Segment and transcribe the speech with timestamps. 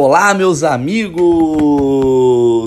[0.00, 1.16] Olá, meus amigos!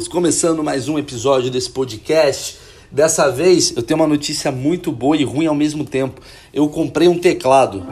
[0.09, 2.59] Começando mais um episódio desse podcast.
[2.91, 6.19] Dessa vez eu tenho uma notícia muito boa e ruim ao mesmo tempo.
[6.53, 7.87] Eu comprei um teclado.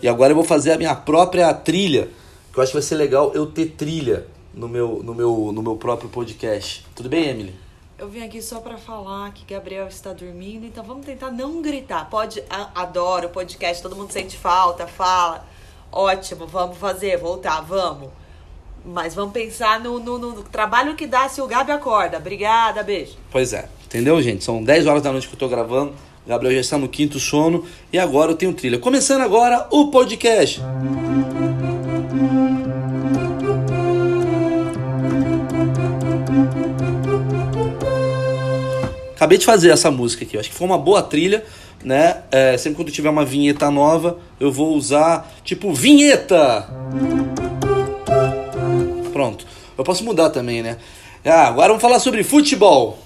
[0.00, 2.08] E agora eu vou fazer a minha própria trilha.
[2.52, 5.60] Que eu acho que vai ser legal eu ter trilha no meu, no meu, no
[5.60, 6.86] meu próprio podcast.
[6.94, 7.52] Tudo bem, Emily?
[7.98, 12.08] Eu vim aqui só para falar que Gabriel está dormindo, então vamos tentar não gritar.
[12.08, 15.52] Pode, adoro o podcast, todo mundo sente falta, fala.
[15.96, 18.08] Ótimo, vamos fazer, voltar, vamos.
[18.84, 22.16] Mas vamos pensar no, no, no trabalho que dá se o Gabi acorda.
[22.16, 23.12] Obrigada, beijo.
[23.30, 24.42] Pois é, entendeu, gente?
[24.42, 25.92] São 10 horas da noite que eu tô gravando.
[26.26, 28.76] O Gabriel já está no quinto sono e agora eu tenho trilha.
[28.76, 30.60] Começando agora o podcast.
[39.14, 40.36] Acabei de fazer essa música aqui.
[40.36, 41.44] Acho que foi uma boa trilha
[41.84, 42.22] né?
[42.32, 46.68] É, sempre quando tiver uma vinheta nova, eu vou usar tipo vinheta.
[49.12, 49.46] Pronto.
[49.76, 50.78] Eu posso mudar também, né?
[51.24, 52.98] Ah, agora vamos falar sobre futebol.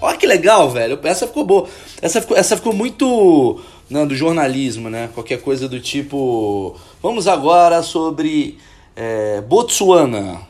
[0.00, 0.98] Olha que legal, velho.
[1.02, 1.68] Essa ficou boa.
[2.00, 5.08] Essa ficou, essa ficou muito né, do jornalismo, né?
[5.14, 6.76] Qualquer coisa do tipo.
[7.02, 8.58] Vamos agora sobre
[8.94, 10.40] é, Botsuana.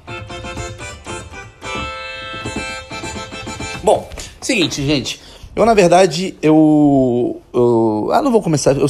[3.82, 4.08] Bom,
[4.40, 5.20] seguinte, gente.
[5.56, 7.40] Eu, na verdade, eu.
[7.52, 8.74] eu ah, não vou começar.
[8.76, 8.86] Eu,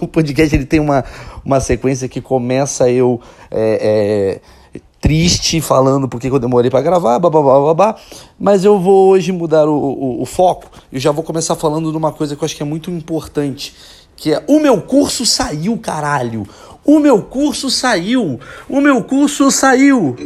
[0.00, 1.04] o podcast ele tem uma,
[1.44, 3.20] uma sequência que começa eu.
[3.50, 7.96] É, é, triste, falando porque eu demorei para gravar, babá, babá,
[8.40, 11.96] mas eu vou hoje mudar o, o, o foco e já vou começar falando de
[11.96, 13.72] uma coisa que eu acho que é muito importante,
[14.16, 16.44] que é o meu curso saiu, caralho.
[16.84, 18.40] O meu curso saiu.
[18.68, 20.16] O meu curso saiu.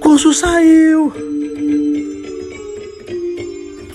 [0.00, 1.31] Curso saiu.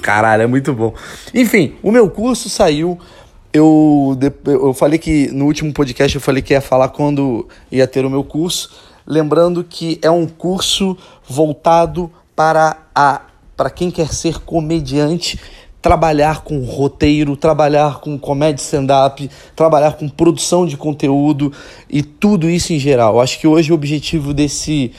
[0.08, 0.94] Caralho, é muito bom.
[1.34, 2.98] Enfim, o meu curso saiu.
[3.52, 8.06] Eu, eu falei que no último podcast eu falei que ia falar quando ia ter
[8.06, 8.72] o meu curso.
[9.06, 13.24] Lembrando que é um curso voltado para a
[13.58, 15.38] para quem quer ser comediante,
[15.82, 21.52] trabalhar com roteiro, trabalhar com comédia stand-up, trabalhar com produção de conteúdo
[21.90, 23.20] e tudo isso em geral.
[23.20, 24.94] Acho que hoje o objetivo desse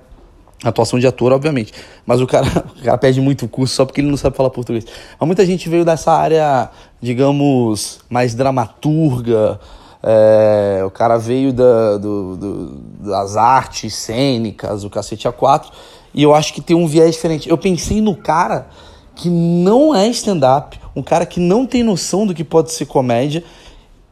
[0.64, 1.72] Atuação de ator, obviamente.
[2.06, 2.48] Mas o cara,
[2.80, 4.86] o cara pede muito curso só porque ele não sabe falar português.
[5.20, 9.60] Mas muita gente veio dessa área, digamos, mais dramaturga,
[10.08, 12.68] é, o cara veio da, do, do,
[13.00, 15.66] das artes cênicas, o cacete A4,
[16.14, 17.50] e eu acho que tem um viés diferente.
[17.50, 18.68] Eu pensei no cara
[19.16, 23.44] que não é stand-up, um cara que não tem noção do que pode ser comédia,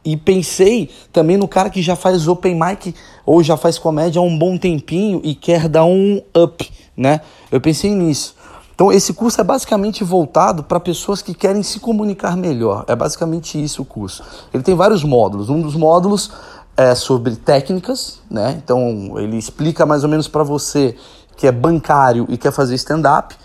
[0.04, 2.94] e pensei também no cara que já faz open mic
[3.24, 7.20] ou já faz comédia há um bom tempinho e quer dar um up, né?
[7.50, 8.34] Eu pensei nisso.
[8.74, 12.84] Então, esse curso é basicamente voltado para pessoas que querem se comunicar melhor.
[12.88, 14.24] É basicamente isso o curso.
[14.52, 15.48] Ele tem vários módulos.
[15.48, 16.32] Um dos módulos
[16.76, 18.60] é sobre técnicas, né?
[18.62, 20.96] Então, ele explica mais ou menos para você
[21.36, 23.36] que é bancário e quer fazer stand-up.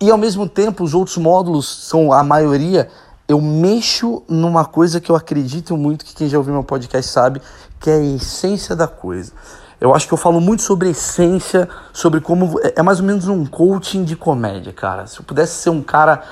[0.00, 2.88] E ao mesmo tempo, os outros módulos são a maioria.
[3.28, 7.42] Eu mexo numa coisa que eu acredito muito que quem já ouviu meu podcast sabe,
[7.78, 9.32] que é a essência da coisa.
[9.80, 12.60] Eu acho que eu falo muito sobre essência, sobre como.
[12.60, 15.06] É, é mais ou menos um coaching de comédia, cara.
[15.06, 16.22] Se eu pudesse ser um cara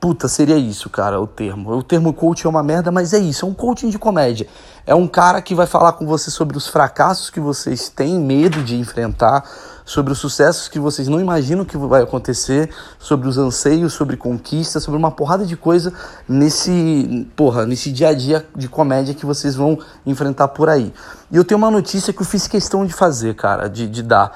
[0.00, 1.72] Puta, seria isso, cara, o termo.
[1.72, 4.46] O termo coach é uma merda, mas é isso, é um coaching de comédia.
[4.86, 8.62] É um cara que vai falar com você sobre os fracassos que vocês têm medo
[8.62, 9.42] de enfrentar,
[9.84, 14.84] sobre os sucessos que vocês não imaginam que vai acontecer, sobre os anseios, sobre conquistas,
[14.84, 15.92] sobre uma porrada de coisa
[16.28, 20.94] nesse, porra, nesse dia a dia de comédia que vocês vão enfrentar por aí.
[21.28, 24.30] E eu tenho uma notícia que eu fiz questão de fazer, cara, de, de dar.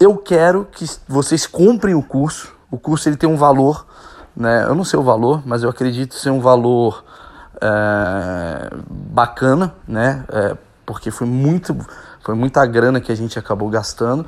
[0.00, 2.52] Eu quero que vocês comprem o curso.
[2.68, 3.86] O curso ele tem um valor
[4.38, 4.64] né?
[4.68, 7.04] Eu não sei o valor, mas eu acredito ser um valor
[7.60, 10.24] é, bacana, né?
[10.30, 10.56] É,
[10.86, 11.76] porque foi muito,
[12.22, 14.24] foi muita grana que a gente acabou gastando.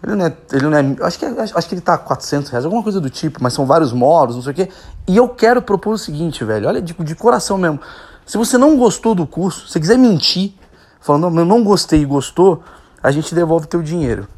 [0.00, 2.84] Ele não é, ele não é acho que acho, que ele tá 400 reais, alguma
[2.84, 4.72] coisa do tipo, mas são vários módulos, não sei o quê.
[5.08, 7.80] E eu quero propor o seguinte, velho, olha de, de coração mesmo.
[8.24, 10.54] Se você não gostou do curso, se quiser mentir,
[11.00, 12.62] falando, não, eu não gostei e gostou,
[13.02, 14.28] a gente devolve teu dinheiro.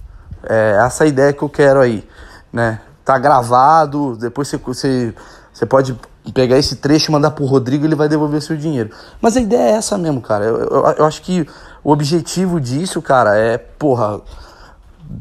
[0.43, 2.09] É essa ideia que eu quero aí,
[2.51, 2.81] né?
[3.12, 5.15] Tá gravado, depois você, você,
[5.53, 5.99] você pode
[6.35, 8.91] pegar esse trecho mandar pro Rodrigo ele vai devolver seu dinheiro.
[9.21, 10.45] Mas a ideia é essa mesmo, cara.
[10.45, 11.47] Eu, eu, eu acho que
[11.83, 14.21] o objetivo disso, cara, é, porra,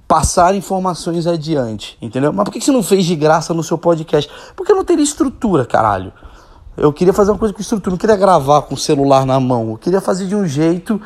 [0.07, 2.31] passar informações adiante, entendeu?
[2.31, 4.30] Mas por que você não fez de graça no seu podcast?
[4.56, 6.13] Porque eu não teria estrutura, caralho.
[6.77, 9.71] Eu queria fazer uma coisa com estrutura, não queria gravar com o celular na mão.
[9.71, 11.01] Eu queria fazer de um jeito,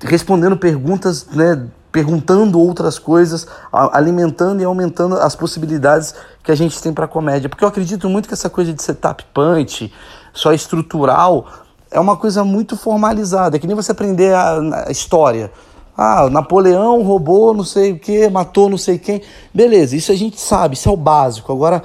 [0.00, 6.92] respondendo perguntas, né, perguntando outras coisas, alimentando e aumentando as possibilidades que a gente tem
[6.92, 7.50] para comédia.
[7.50, 9.92] Porque eu acredito muito que essa coisa de setup punch,
[10.32, 11.46] só estrutural,
[11.90, 13.56] é uma coisa muito formalizada.
[13.56, 15.52] É que nem você aprender a, a história.
[15.96, 19.20] Ah, Napoleão roubou não sei o que, matou não sei quem.
[19.52, 21.52] Beleza, isso a gente sabe, isso é o básico.
[21.52, 21.82] Agora,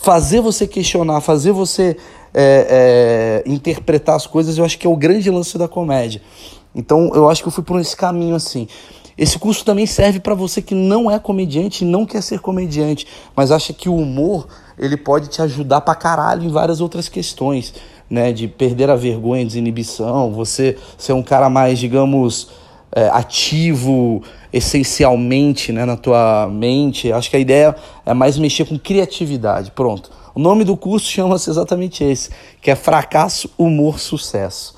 [0.00, 1.96] fazer você questionar, fazer você
[2.32, 6.22] é, é, interpretar as coisas, eu acho que é o grande lance da comédia.
[6.72, 8.68] Então, eu acho que eu fui por esse caminho assim.
[9.16, 13.06] Esse curso também serve para você que não é comediante e não quer ser comediante,
[13.34, 17.74] mas acha que o humor ele pode te ajudar pra caralho em várias outras questões,
[18.10, 18.32] né?
[18.32, 22.48] De perder a vergonha, desinibição, você ser um cara mais, digamos,
[22.94, 24.22] é, ativo
[24.52, 27.12] essencialmente né, na tua mente.
[27.12, 27.74] Acho que a ideia
[28.06, 29.72] é mais mexer com criatividade.
[29.72, 30.10] Pronto.
[30.34, 32.30] O nome do curso chama-se exatamente esse,
[32.60, 34.73] que é Fracasso, Humor, Sucesso.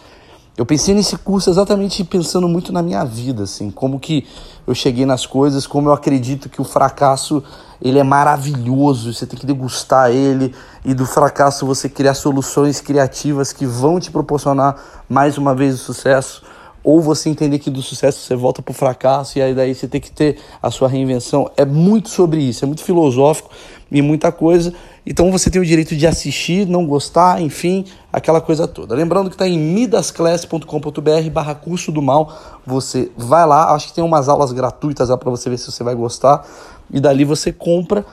[0.57, 4.27] Eu pensei nesse curso exatamente pensando muito na minha vida, assim, como que
[4.67, 7.45] eu cheguei nas coisas, como eu acredito que o fracasso
[7.81, 13.53] ele é maravilhoso, você tem que degustar ele e do fracasso você criar soluções criativas
[13.53, 14.77] que vão te proporcionar
[15.07, 16.43] mais uma vez o sucesso,
[16.83, 19.87] ou você entender que do sucesso você volta para o fracasso e aí daí você
[19.87, 21.51] tem que ter a sua reinvenção.
[21.55, 23.51] É muito sobre isso, é muito filosófico
[23.91, 24.73] e muita coisa.
[25.07, 28.95] Então você tem o direito de assistir, não gostar, enfim, aquela coisa toda.
[28.95, 32.61] Lembrando que está em midasclass.com.br barra curso do mal.
[32.67, 35.85] Você vai lá, acho que tem umas aulas gratuitas lá para você ver se você
[35.85, 36.45] vai gostar.
[36.93, 38.05] E dali você compra.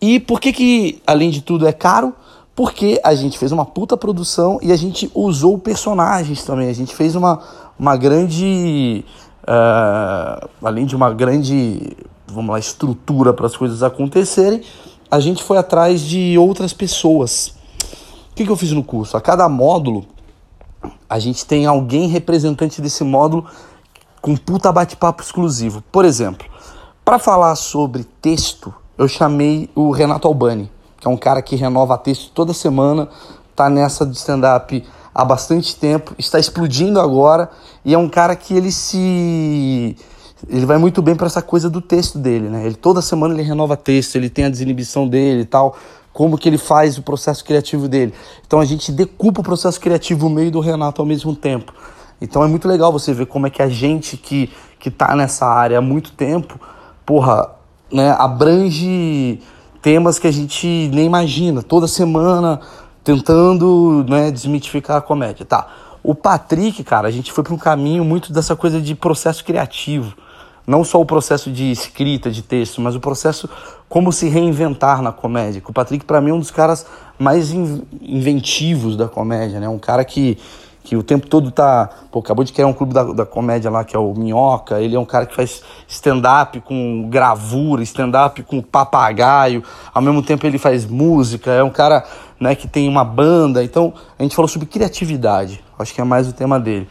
[0.00, 2.14] E por que que, além de tudo, é caro?
[2.54, 6.68] Porque a gente fez uma puta produção e a gente usou personagens também.
[6.68, 7.40] A gente fez uma,
[7.78, 9.04] uma grande...
[9.42, 11.96] Uh, além de uma grande,
[12.26, 14.62] vamos lá, estrutura para as coisas acontecerem,
[15.10, 17.54] a gente foi atrás de outras pessoas.
[18.30, 19.16] O que, que eu fiz no curso?
[19.16, 20.06] A cada módulo,
[21.08, 23.44] a gente tem alguém representante desse módulo
[24.22, 25.82] com puta bate-papo exclusivo.
[25.90, 26.46] Por exemplo,
[27.04, 30.70] para falar sobre texto, eu chamei o Renato Albani,
[31.00, 33.08] que é um cara que renova texto toda semana,
[33.56, 37.50] tá nessa de stand-up há bastante tempo, está explodindo agora
[37.84, 39.96] e é um cara que ele se
[40.48, 42.66] ele vai muito bem para essa coisa do texto dele, né?
[42.66, 45.76] Ele toda semana ele renova texto, ele tem a desinibição dele e tal,
[46.12, 48.14] como que ele faz o processo criativo dele.
[48.46, 51.72] Então a gente decupa o processo criativo meio do Renato ao mesmo tempo.
[52.20, 55.46] Então é muito legal você ver como é que a gente que que tá nessa
[55.46, 56.58] área há muito tempo,
[57.04, 57.50] porra,
[57.92, 59.40] né, abrange
[59.82, 62.60] temas que a gente nem imagina, toda semana
[63.04, 65.68] tentando, né, desmitificar a comédia, tá?
[66.02, 70.14] O Patrick, cara, a gente foi para um caminho muito dessa coisa de processo criativo.
[70.70, 73.50] Não só o processo de escrita, de texto, mas o processo
[73.88, 75.60] como se reinventar na comédia.
[75.66, 76.86] O Patrick, para mim, é um dos caras
[77.18, 79.68] mais inventivos da comédia, né?
[79.68, 80.38] Um cara que,
[80.84, 81.90] que o tempo todo tá.
[82.12, 84.80] Pô, acabou de criar um clube da, da comédia lá, que é o Minhoca.
[84.80, 89.64] Ele é um cara que faz stand-up com gravura, stand-up com papagaio.
[89.92, 91.50] Ao mesmo tempo, ele faz música.
[91.50, 92.04] É um cara
[92.38, 93.64] né, que tem uma banda.
[93.64, 95.60] Então, a gente falou sobre criatividade.
[95.76, 96.88] Acho que é mais o tema dele.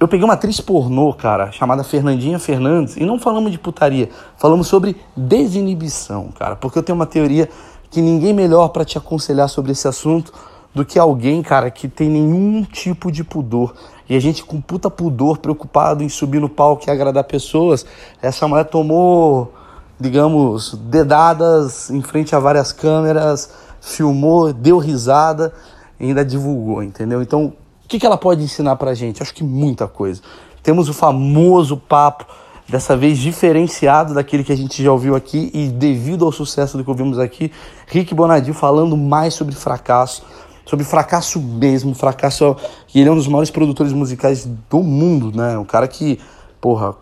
[0.00, 4.66] Eu peguei uma atriz pornô, cara, chamada Fernandinha Fernandes, e não falamos de putaria, falamos
[4.66, 7.50] sobre desinibição, cara, porque eu tenho uma teoria
[7.90, 10.32] que ninguém melhor para te aconselhar sobre esse assunto
[10.74, 13.74] do que alguém, cara, que tem nenhum tipo de pudor.
[14.08, 17.84] E a gente com puta pudor, preocupado em subir no palco e agradar pessoas,
[18.22, 19.52] essa mulher tomou,
[20.00, 23.52] digamos, dedadas em frente a várias câmeras,
[23.82, 25.52] filmou, deu risada
[25.98, 27.20] e ainda divulgou, entendeu?
[27.20, 27.52] Então,
[27.90, 29.20] que, que ela pode ensinar pra gente?
[29.20, 30.22] Acho que muita coisa.
[30.62, 32.24] Temos o famoso papo,
[32.68, 36.84] dessa vez diferenciado daquele que a gente já ouviu aqui e devido ao sucesso do
[36.84, 37.50] que ouvimos aqui,
[37.88, 40.22] Rick Bonadil falando mais sobre fracasso,
[40.64, 42.56] sobre fracasso mesmo, fracasso.
[42.94, 45.58] E ele é um dos maiores produtores musicais do mundo, né?
[45.58, 46.20] Um cara que,
[46.60, 46.94] porra,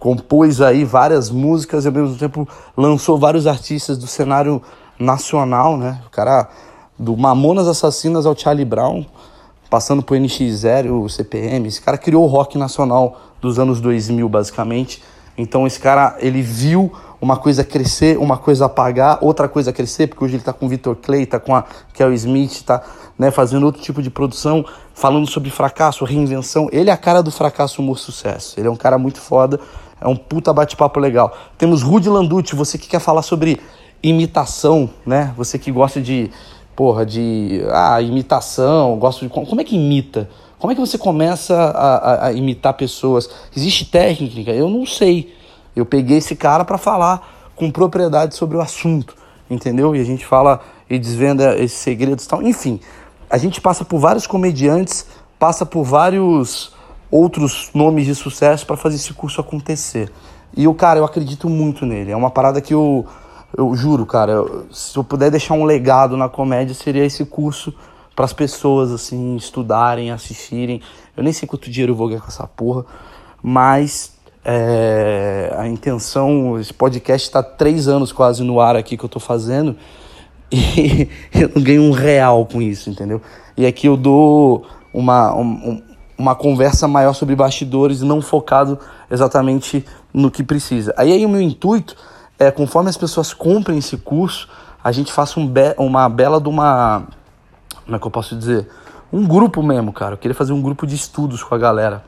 [0.00, 4.60] compôs aí várias músicas e ao mesmo tempo lançou vários artistas do cenário
[4.98, 6.02] nacional, né?
[6.08, 6.48] O cara
[6.98, 9.06] do Mamonas Assassinas ao Charlie Brown,
[9.68, 15.02] passando por NX0, o CPM, esse cara criou o rock nacional dos anos 2000, basicamente.
[15.36, 20.24] Então esse cara, ele viu uma coisa crescer, uma coisa apagar, outra coisa crescer, porque
[20.24, 22.82] hoje ele está com o Victor Clay, está com a Kel Smith, está
[23.18, 26.68] né, fazendo outro tipo de produção, falando sobre fracasso, reinvenção.
[26.72, 28.58] Ele é a cara do fracasso humor sucesso.
[28.58, 29.60] Ele é um cara muito foda,
[30.00, 31.36] é um puta bate-papo legal.
[31.56, 33.60] Temos Rudy Landucci, você que quer falar sobre
[34.02, 35.32] imitação, né?
[35.36, 36.30] Você que gosta de,
[36.78, 40.30] porra, de ah, imitação, gosta de como é que imita?
[40.60, 43.28] Como é que você começa a, a, a imitar pessoas?
[43.56, 44.52] Existe técnica?
[44.52, 45.34] Eu não sei.
[45.74, 49.16] Eu peguei esse cara para falar com propriedade sobre o assunto,
[49.50, 49.96] entendeu?
[49.96, 52.40] E a gente fala e desvenda esses segredos e tal.
[52.42, 52.78] Enfim,
[53.28, 55.04] a gente passa por vários comediantes,
[55.36, 56.72] passa por vários
[57.10, 60.12] outros nomes de sucesso para fazer esse curso acontecer.
[60.56, 62.12] E o cara, eu acredito muito nele.
[62.12, 63.04] É uma parada que eu,
[63.56, 67.72] eu juro, cara, se eu puder deixar um legado na comédia, seria esse curso
[68.14, 70.82] para as pessoas assim estudarem, assistirem.
[71.16, 72.84] Eu nem sei quanto dinheiro eu vou ganhar com essa porra,
[73.42, 74.12] mas
[74.44, 79.20] é, a intenção, esse podcast está três anos quase no ar aqui que eu estou
[79.20, 79.76] fazendo
[80.50, 83.20] e eu não ganho um real com isso, entendeu?
[83.56, 85.82] E aqui eu dou uma, um,
[86.16, 88.78] uma conversa maior sobre bastidores, não focado
[89.10, 90.92] exatamente no que precisa.
[90.96, 91.96] Aí, aí o meu intuito
[92.38, 94.48] é, conforme as pessoas comprem esse curso,
[94.82, 97.04] a gente faça um be uma bela de uma.
[97.84, 98.68] Como é que eu posso dizer?
[99.12, 100.14] Um grupo mesmo, cara.
[100.14, 102.02] Eu queria fazer um grupo de estudos com a galera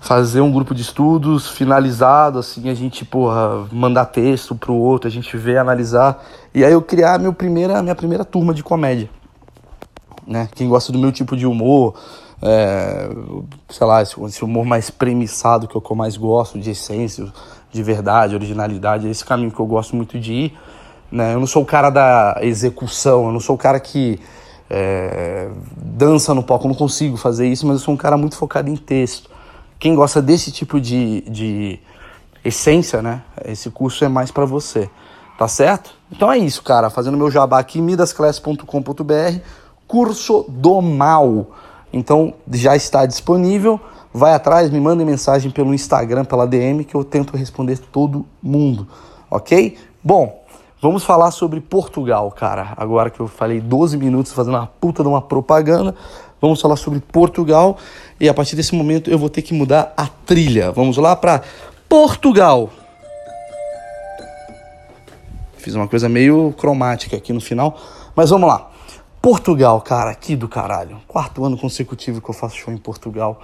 [0.00, 5.10] fazer um grupo de estudos finalizado, assim, a gente, porra, mandar texto pro outro, a
[5.10, 6.24] gente ver, analisar.
[6.54, 9.10] E aí eu criar meu primeira, minha primeira turma de comédia.
[10.26, 10.48] Né?
[10.54, 11.94] Quem gosta do meu tipo de humor,
[12.40, 13.10] é,
[13.68, 17.30] sei lá, esse humor mais premissado que eu mais gosto, de essência,
[17.72, 20.58] de verdade, originalidade, é esse caminho que eu gosto muito de ir.
[21.10, 21.34] Né?
[21.34, 24.20] Eu não sou o cara da execução, eu não sou o cara que
[24.68, 28.36] é, dança no palco, eu não consigo fazer isso, mas eu sou um cara muito
[28.36, 29.28] focado em texto.
[29.78, 31.80] Quem gosta desse tipo de, de
[32.44, 33.22] essência, né?
[33.44, 34.88] Esse curso é mais para você,
[35.38, 35.94] tá certo?
[36.12, 36.90] Então é isso, cara.
[36.90, 39.40] Fazendo meu jabá aqui, midasclass.com.br,
[39.88, 41.46] curso do mal.
[41.92, 43.80] Então já está disponível.
[44.12, 48.88] Vai atrás, me manda mensagem pelo Instagram, pela DM, que eu tento responder todo mundo,
[49.30, 49.78] ok?
[50.02, 50.44] Bom,
[50.82, 52.74] vamos falar sobre Portugal, cara.
[52.76, 55.94] Agora que eu falei 12 minutos fazendo uma puta de uma propaganda,
[56.40, 57.78] vamos falar sobre Portugal
[58.18, 60.72] e a partir desse momento eu vou ter que mudar a trilha.
[60.72, 61.42] Vamos lá para
[61.88, 62.68] Portugal.
[65.56, 67.78] Fiz uma coisa meio cromática aqui no final,
[68.16, 68.70] mas vamos lá.
[69.22, 70.96] Portugal, cara, aqui do caralho.
[71.06, 73.40] Quarto ano consecutivo que eu faço show em Portugal.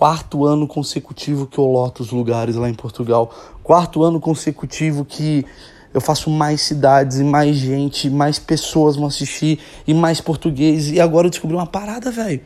[0.00, 3.30] Quarto ano consecutivo que eu loto os lugares lá em Portugal.
[3.62, 5.44] Quarto ano consecutivo que
[5.92, 10.90] eu faço mais cidades e mais gente, mais pessoas vão assistir e mais português.
[10.90, 12.40] E agora eu descobri uma parada, velho.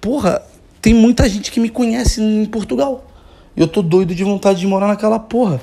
[0.00, 0.40] Porra,
[0.80, 3.04] tem muita gente que me conhece em Portugal.
[3.54, 5.60] Eu tô doido de vontade de morar naquela porra.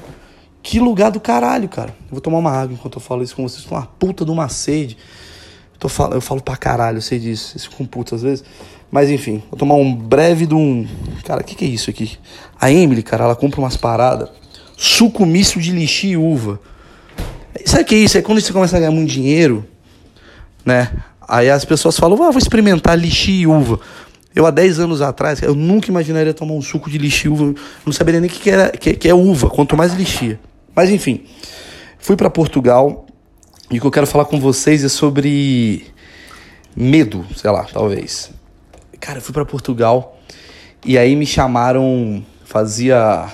[0.61, 1.89] Que lugar do caralho, cara.
[2.01, 3.65] Eu vou tomar uma água enquanto eu falo isso com vocês.
[3.65, 4.95] Com uma puta de uma sede.
[5.79, 6.11] Tô fal...
[6.11, 7.55] Eu falo pra caralho, eu sei disso.
[7.55, 8.43] Isso com puta às vezes.
[8.89, 10.87] Mas enfim, vou tomar um breve de um.
[11.25, 12.17] Cara, o que, que é isso aqui?
[12.59, 14.29] A Emily, cara, ela compra umas paradas
[14.77, 16.61] suco misto de lixi e uva.
[17.65, 18.17] Sabe o que é isso?
[18.17, 19.65] É quando você começa a ganhar muito dinheiro,
[20.63, 20.91] né?
[21.27, 23.79] Aí as pessoas falam, ah, vou experimentar lixi e uva.
[24.33, 27.55] Eu, há 10 anos atrás, eu nunca imaginaria tomar um suco de lixi e uva.
[27.83, 30.39] Não saberia nem o que, que, era, que, que é uva, quanto mais lixia.
[30.75, 31.23] Mas enfim,
[31.97, 33.06] fui para Portugal
[33.69, 35.85] e o que eu quero falar com vocês é sobre
[36.75, 38.31] medo, sei lá, talvez.
[38.99, 40.19] Cara, eu fui para Portugal
[40.85, 43.27] e aí me chamaram, fazia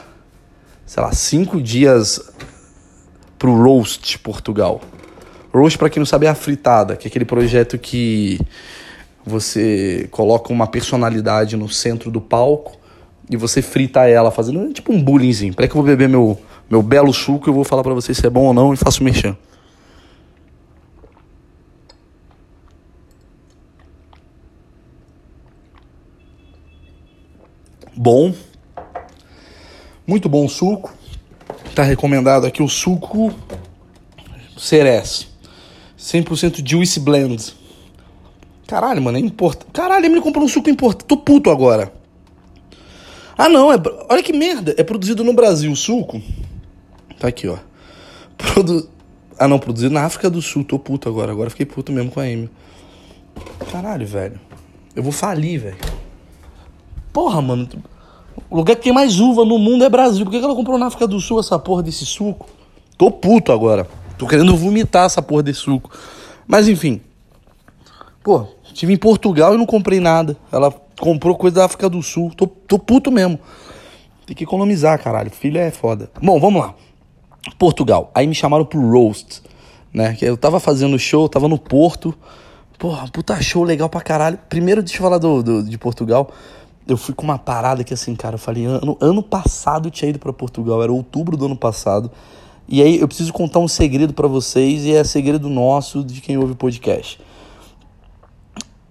[0.86, 2.22] sei lá, cinco dias
[3.40, 4.80] pro Roast Portugal.
[5.52, 8.40] Roast, para quem não sabe, é a fritada, que é aquele projeto que
[9.26, 12.78] você coloca uma personalidade no centro do palco
[13.28, 15.54] e você frita ela, fazendo tipo um bullyingzinho.
[15.54, 18.18] Peraí que eu vou beber meu, meu belo suco e eu vou falar para vocês
[18.18, 19.36] se é bom ou não e faço mexer.
[28.04, 28.34] Bom,
[30.06, 30.94] muito bom suco.
[31.66, 33.34] Está recomendado aqui o suco
[34.58, 35.30] Ceres.
[35.98, 37.56] 100% Juice Blend.
[38.68, 39.72] Caralho, mano, é importante.
[39.72, 41.08] Caralho, ele comprou um suco importante.
[41.08, 41.94] Tô puto agora.
[43.38, 43.78] Ah, não, é...
[44.10, 44.76] olha que merda.
[44.78, 46.22] É produzido no Brasil o suco.
[47.18, 47.58] Tá aqui, ó.
[48.36, 48.90] Produ...
[49.40, 50.66] Ah, não, produzido na África do Sul.
[50.66, 51.32] Tô puto agora.
[51.32, 52.50] Agora fiquei puto mesmo com a Amy.
[53.72, 54.38] Caralho, velho.
[54.94, 55.78] Eu vou falir, velho.
[57.14, 57.70] Porra, mano.
[58.50, 60.26] O lugar que tem mais uva no mundo é Brasil.
[60.26, 62.48] Por que ela comprou na África do Sul essa porra desse suco?
[62.98, 63.88] Tô puto agora.
[64.18, 65.90] Tô querendo vomitar essa porra desse suco.
[66.48, 67.02] Mas enfim.
[68.24, 70.38] Pô, estive em Portugal e não comprei nada.
[70.52, 72.32] Ela comprou coisa da África do Sul.
[72.36, 73.40] Tô, tô puto mesmo.
[74.26, 75.30] Tem que economizar, caralho.
[75.30, 76.10] Filha é foda.
[76.22, 76.74] Bom, vamos lá.
[77.58, 78.10] Portugal.
[78.16, 79.42] Aí me chamaram pro Roast,
[79.94, 80.18] né?
[80.22, 82.14] Eu tava fazendo show, tava no Porto.
[82.80, 84.40] Porra, puta show legal pra caralho.
[84.50, 86.32] Primeiro, deixa eu falar do, do, de Portugal.
[86.88, 90.10] Eu fui com uma parada que assim, cara, eu falei, ano, ano passado eu tinha
[90.10, 92.12] ido para Portugal, era outubro do ano passado.
[92.68, 96.38] E aí eu preciso contar um segredo para vocês e é segredo nosso de quem
[96.38, 97.20] ouve o podcast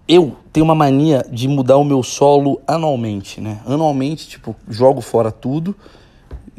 [0.08, 3.60] eu tenho uma mania de mudar o meu solo anualmente, né?
[3.64, 5.74] Anualmente, tipo, jogo fora tudo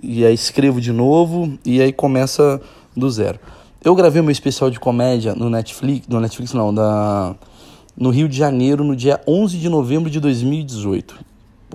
[0.01, 2.59] e aí escrevo de novo e aí começa
[2.95, 3.39] do zero.
[3.83, 7.35] Eu gravei meu especial de comédia no Netflix, no Netflix não, da
[7.95, 11.15] no Rio de Janeiro no dia 11 de novembro de 2018.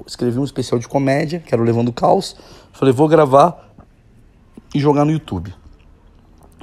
[0.07, 2.37] Escrevi um especial de comédia, que era o Levando Caos.
[2.73, 3.73] Falei, vou gravar
[4.75, 5.53] e jogar no YouTube.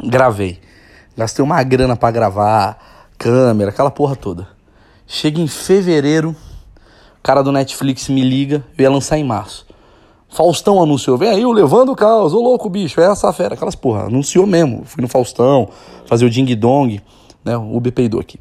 [0.04, 0.60] Gravei.
[1.18, 4.48] Gastei uma grana para gravar, câmera, aquela porra toda.
[5.08, 9.66] Chega em fevereiro, o cara do Netflix me liga, eu ia lançar em março.
[10.28, 13.76] Faustão anunciou, vem aí o Levando o Caos, ô louco bicho, é essa fera, aquelas
[13.76, 14.84] porra, anunciou mesmo.
[14.84, 15.70] Fui no Faustão,
[16.06, 17.02] fazer o Ding Dong,
[17.44, 18.38] né, o Uber peidou aqui.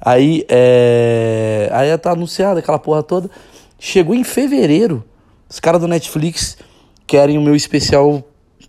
[0.00, 1.68] Aí, é...
[1.72, 3.30] aí tá anunciado aquela porra toda.
[3.78, 5.04] Chegou em fevereiro,
[5.48, 6.56] os caras do Netflix
[7.06, 8.22] querem o meu especial,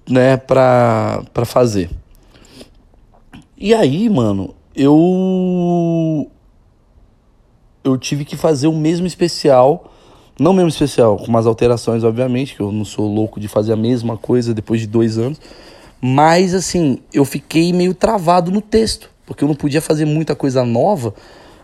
[0.08, 1.90] né, pra, pra fazer.
[3.58, 6.30] E aí, mano, eu
[7.84, 9.92] eu tive que fazer o mesmo especial,
[10.40, 13.78] não mesmo especial, com umas alterações, obviamente, que eu não sou louco de fazer a
[13.78, 15.40] mesma coisa depois de dois anos,
[16.02, 20.64] mas assim, eu fiquei meio travado no texto, porque eu não podia fazer muita coisa
[20.64, 21.14] nova,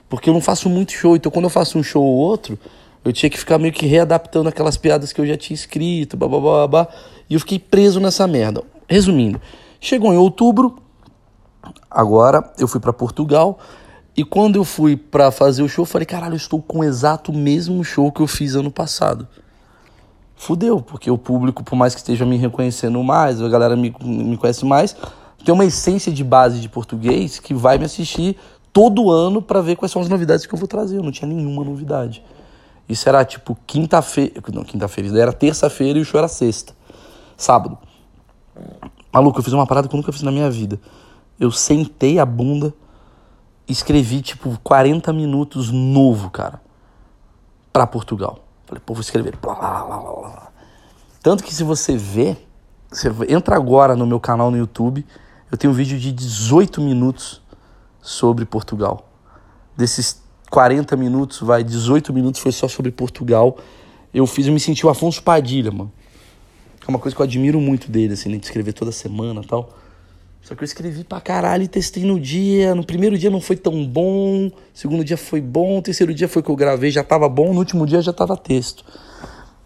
[0.09, 2.59] porque eu não faço muito show, então quando eu faço um show ou outro,
[3.05, 6.27] eu tinha que ficar meio que readaptando aquelas piadas que eu já tinha escrito, blá,
[6.27, 6.87] blá, blá, blá,
[7.29, 8.61] e eu fiquei preso nessa merda.
[8.85, 9.41] Resumindo,
[9.79, 10.77] chegou em outubro,
[11.89, 13.57] agora eu fui para Portugal,
[14.15, 16.83] e quando eu fui para fazer o show, eu falei, caralho, eu estou com o
[16.83, 19.25] exato mesmo show que eu fiz ano passado.
[20.35, 24.35] Fudeu, porque o público, por mais que esteja me reconhecendo mais, a galera me, me
[24.35, 24.95] conhece mais,
[25.43, 28.37] tem uma essência de base de português que vai me assistir
[28.71, 30.97] todo ano para ver quais são as novidades que eu vou trazer.
[30.97, 32.23] Eu não tinha nenhuma novidade.
[32.87, 34.41] Isso era tipo quinta-feira.
[34.51, 36.73] Não, quinta-feira, era terça-feira e o show era sexta.
[37.37, 37.77] Sábado.
[39.11, 40.79] Maluco, eu fiz uma parada que eu nunca fiz na minha vida.
[41.39, 42.73] Eu sentei a bunda
[43.67, 46.61] escrevi tipo 40 minutos novo, cara,
[47.71, 48.39] para Portugal.
[48.65, 49.37] Falei, pô, vou escrever.
[49.37, 50.51] Blá, blá, blá, blá.
[51.21, 52.35] Tanto que se você vê,
[52.89, 55.05] você entra agora no meu canal no YouTube,
[55.53, 57.39] eu tenho um vídeo de 18 minutos
[58.01, 59.07] sobre Portugal.
[59.77, 63.59] Desses 40 minutos, vai, 18 minutos foi só sobre Portugal.
[64.11, 65.91] Eu fiz, eu me senti o Afonso Padilha, mano.
[66.87, 69.45] É uma coisa que eu admiro muito dele, assim, né, de escrever toda semana e
[69.45, 69.69] tal.
[70.41, 72.73] Só que eu escrevi pra caralho e testei no dia.
[72.73, 76.49] No primeiro dia não foi tão bom, segundo dia foi bom, terceiro dia foi que
[76.49, 78.83] eu gravei, já tava bom, no último dia já tava texto.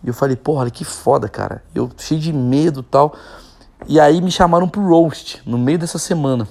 [0.03, 1.63] E eu falei, porra, que foda, cara.
[1.73, 3.15] Eu cheio de medo tal.
[3.85, 6.47] E aí me chamaram pro roast no meio dessa semana.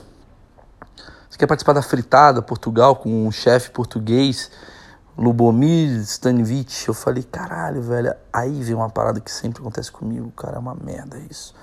[1.28, 4.50] Você quer participar da fritada Portugal com um chefe português,
[5.18, 6.86] Lubomir Stanivich?
[6.86, 8.14] Eu falei, caralho, velho.
[8.32, 11.54] Aí vem uma parada que sempre acontece comigo, cara, é uma merda isso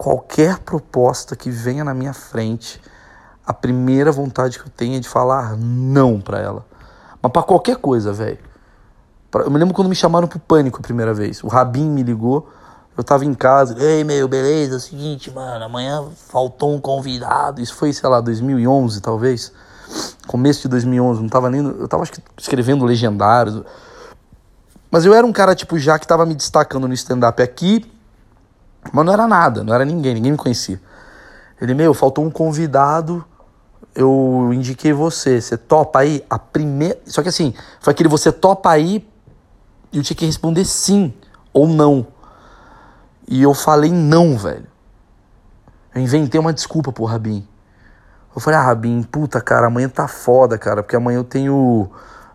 [0.00, 2.80] qualquer proposta que venha na minha frente,
[3.46, 6.64] a primeira vontade que eu tenho é de falar não para ela.
[7.20, 8.38] Mas para qualquer coisa, velho.
[9.34, 11.44] Eu me lembro quando me chamaram pro pânico a primeira vez.
[11.44, 12.48] O Rabin me ligou,
[13.00, 13.76] eu tava em casa.
[13.78, 14.74] Ei, meu, beleza?
[14.74, 17.60] É o seguinte, mano, amanhã faltou um convidado.
[17.60, 19.52] Isso foi, sei lá, 2011, talvez.
[20.26, 21.64] Começo de 2011, não tava nem.
[21.64, 23.62] Eu tava acho que escrevendo legendários.
[24.90, 27.90] Mas eu era um cara, tipo, já que tava me destacando no stand-up aqui
[28.92, 30.80] mas não era nada, não era ninguém, ninguém me conhecia.
[31.60, 33.24] Ele, meu, faltou um convidado,
[33.94, 36.24] eu indiquei você, você topa aí?
[36.30, 36.98] A primeira.
[37.06, 39.06] Só que assim, foi aquele você topa aí
[39.92, 41.12] e eu tinha que responder sim
[41.52, 42.06] ou não.
[43.30, 44.66] E eu falei não, velho.
[45.94, 47.46] Eu inventei uma desculpa pro Rabin.
[48.34, 51.88] Eu falei, ah, Rabin, puta, cara, amanhã tá foda, cara, porque amanhã eu tenho.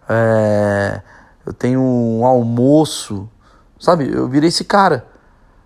[0.07, 1.01] É,
[1.45, 3.29] eu tenho um almoço.
[3.77, 4.09] Sabe?
[4.09, 5.05] Eu virei esse cara.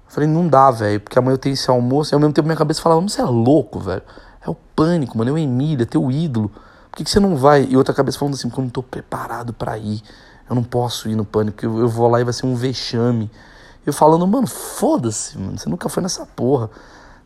[0.08, 2.12] Eu falei, não dá, velho, porque amanhã eu tenho esse almoço.
[2.12, 4.02] E ao mesmo tempo minha cabeça falava, você é louco, velho.
[4.44, 5.30] É o pânico, mano.
[5.30, 6.50] É o Emília, teu ídolo.
[6.90, 7.68] Por que, que você não vai?
[7.70, 10.02] E outra cabeça falando assim, porque eu não tô preparado para ir.
[10.50, 13.30] Eu não posso ir no pânico, eu, eu vou lá e vai ser um vexame.
[13.86, 15.58] Eu falando, mano, foda-se, mano.
[15.58, 16.70] Você nunca foi nessa porra.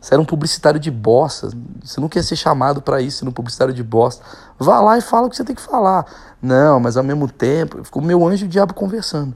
[0.00, 1.48] Você era um publicitário de bosta.
[1.82, 4.24] Você não quer ser chamado para isso, um publicitário de bosta.
[4.58, 6.04] Vá lá e fala o que você tem que falar.
[6.42, 9.34] Não, mas ao mesmo tempo, ficou meu anjo e o diabo conversando.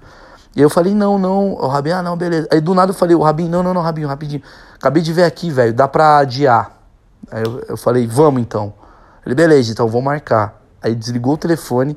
[0.55, 2.49] E eu falei, não, não, o Rabinho, ah, não, beleza.
[2.51, 4.43] Aí do nada eu falei, o Rabinho, não, não, não, Rabinho, rapidinho.
[4.75, 6.73] Acabei de ver aqui, velho, dá pra adiar.
[7.31, 8.75] Aí eu, eu falei, vamos então.
[9.25, 10.61] Ele, beleza, então vou marcar.
[10.83, 11.97] Aí desligou o telefone.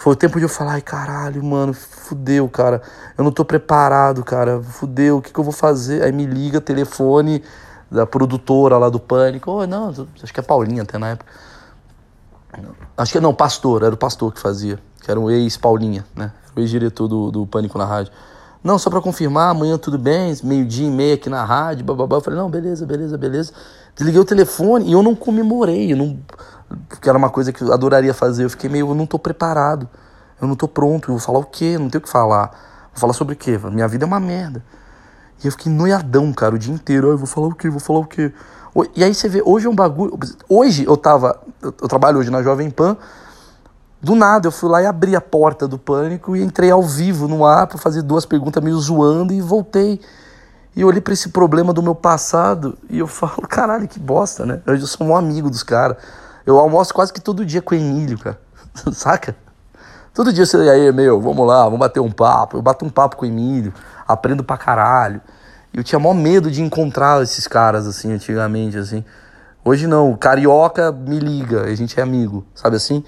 [0.00, 2.80] Foi o tempo de eu falar, ai caralho, mano, fudeu, cara.
[3.18, 4.58] Eu não tô preparado, cara.
[4.62, 6.02] Fudeu, o que, que eu vou fazer?
[6.02, 7.42] Aí me liga, telefone
[7.90, 9.50] da produtora lá do Pânico.
[9.50, 11.30] Oh, não, acho que é Paulinha até na época.
[12.96, 16.32] Acho que não, pastor, era o pastor que fazia, que era o ex-Paulinha, né?
[16.56, 18.10] O ex-diretor do, do Pânico na rádio.
[18.64, 22.16] Não, só para confirmar, amanhã tudo bem, meio-dia e meia aqui na rádio, bababá.
[22.16, 23.52] Eu falei, não, beleza, beleza, beleza.
[23.94, 26.18] Desliguei o telefone e eu não comemorei, eu não,
[26.88, 28.44] porque era uma coisa que eu adoraria fazer.
[28.44, 29.88] Eu fiquei meio, eu não tô preparado,
[30.40, 31.76] eu não tô pronto, eu vou falar o quê?
[31.78, 32.48] Não tenho o que falar.
[32.92, 33.58] Vou falar sobre o quê?
[33.70, 34.62] Minha vida é uma merda.
[35.42, 37.08] E eu fiquei noiadão, cara, o dia inteiro.
[37.08, 37.70] eu vou falar o quê?
[37.70, 38.32] Vou falar o quê?
[38.94, 40.18] E aí você vê, hoje é um bagulho.
[40.48, 41.40] Hoje eu tava.
[41.60, 42.96] Eu, trabalho hoje na Jovem Pan.
[44.02, 47.28] Do nada eu fui lá e abri a porta do pânico e entrei ao vivo
[47.28, 50.00] no ar para fazer duas perguntas meio zoando e voltei.
[50.74, 54.46] E eu olhei para esse problema do meu passado e eu falo, caralho, que bosta,
[54.46, 54.62] né?
[54.66, 55.98] Eu sou um amigo dos caras.
[56.46, 58.40] Eu almoço quase que todo dia com o Emílio, cara.
[58.92, 59.36] Saca?
[60.12, 62.56] Todo dia você aí, meu, vamos lá, vamos bater um papo.
[62.56, 63.72] Eu bato um papo com o Emílio
[64.06, 65.20] aprendo pra caralho.
[65.72, 69.04] Eu tinha maior medo de encontrar esses caras, assim, antigamente, assim.
[69.64, 73.04] Hoje não, o carioca me liga, a gente é amigo, sabe assim?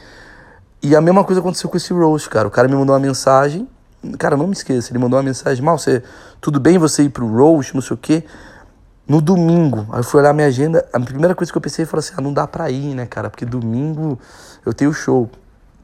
[0.82, 2.46] E a mesma coisa aconteceu com esse roast, cara.
[2.46, 3.68] O cara me mandou uma mensagem,
[4.18, 6.02] cara, não me esqueça, ele mandou uma mensagem, mal, você,
[6.40, 8.24] tudo bem você ir pro roast, não sei o quê?
[9.06, 11.98] No domingo, aí eu fui olhar minha agenda, a primeira coisa que eu pensei foi
[11.98, 13.28] assim, ah, não dá pra ir, né, cara?
[13.28, 14.18] Porque domingo
[14.64, 15.28] eu tenho show.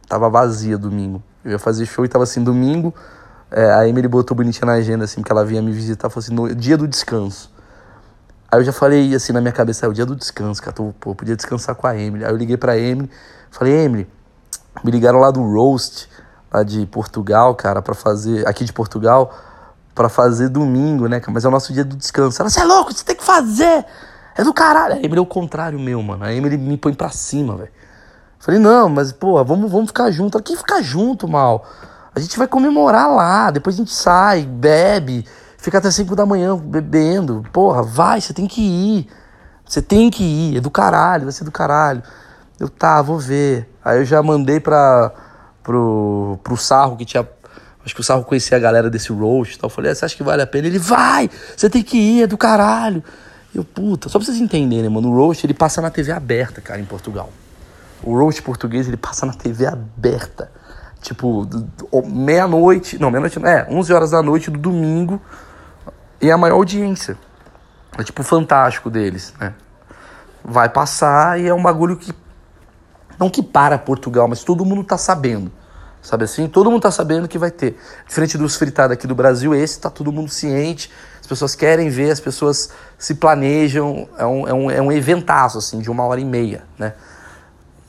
[0.09, 1.23] Tava vazia domingo.
[1.45, 2.95] Eu ia fazer show e tava assim, domingo,
[3.51, 6.35] é, a Emily botou bonitinha na agenda, assim, que ela vinha me visitar, falou assim,
[6.35, 7.51] no dia do descanso.
[8.51, 10.95] Aí eu já falei assim na minha cabeça, é o dia do descanso, cara, tô,
[10.99, 12.25] pô, podia descansar com a Emily.
[12.25, 13.11] Aí eu liguei pra Emily,
[13.51, 14.09] falei, Emily,
[14.83, 16.09] me ligaram lá do Roast,
[16.51, 19.35] lá de Portugal, cara, para fazer, aqui de Portugal,
[19.99, 22.41] para fazer domingo, né, mas é o nosso dia do descanso.
[22.41, 23.85] Ela, você é louco, você tem que fazer,
[24.37, 24.95] é do caralho.
[24.95, 27.73] A Emily é o contrário meu, mano, a Emily me põe pra cima, velho.
[28.39, 30.39] Falei, não, mas, pô, vamos, vamos ficar junto.
[30.39, 31.67] Ela, que ficar junto, mal?
[32.15, 36.57] A gente vai comemorar lá, depois a gente sai, bebe, fica até 5 da manhã
[36.57, 37.45] bebendo.
[37.53, 39.09] Porra, vai, você tem que ir.
[39.67, 42.05] Você tem que ir, é do caralho, vai ser do caralho.
[42.61, 43.69] Eu, tá, vou ver.
[43.85, 45.13] Aí eu já mandei pra,
[45.61, 47.29] pro, pro Sarro, que tinha.
[47.89, 49.71] Acho que o Sarro conhecia a galera desse roast e tal.
[49.71, 50.67] Eu falei, ah, você acha que vale a pena?
[50.67, 53.03] Ele, vai, você tem que ir, é do caralho.
[53.55, 56.79] Eu, puta, só pra vocês entenderem, mano, o roast ele passa na TV aberta, cara,
[56.79, 57.31] em Portugal.
[58.03, 60.53] O roast português ele passa na TV aberta.
[61.01, 61.49] Tipo,
[62.05, 65.19] meia-noite, não, meia-noite, é, 11 horas da noite do domingo,
[66.21, 67.17] e a maior audiência.
[67.97, 69.55] É tipo fantástico deles, né?
[70.45, 72.13] Vai passar e é um bagulho que.
[73.19, 75.51] Não que para Portugal, mas todo mundo tá sabendo.
[76.09, 76.49] Sabe assim?
[76.49, 77.79] Todo mundo tá sabendo que vai ter.
[78.07, 80.91] Diferente dos fritados aqui do Brasil, esse tá todo mundo ciente.
[81.21, 84.09] As pessoas querem ver, as pessoas se planejam.
[84.17, 86.95] É um, é um, é um eventaço, assim, de uma hora e meia, né?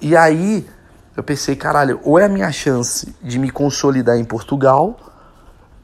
[0.01, 0.67] E aí
[1.15, 4.99] eu pensei, caralho, ou é a minha chance de me consolidar em Portugal,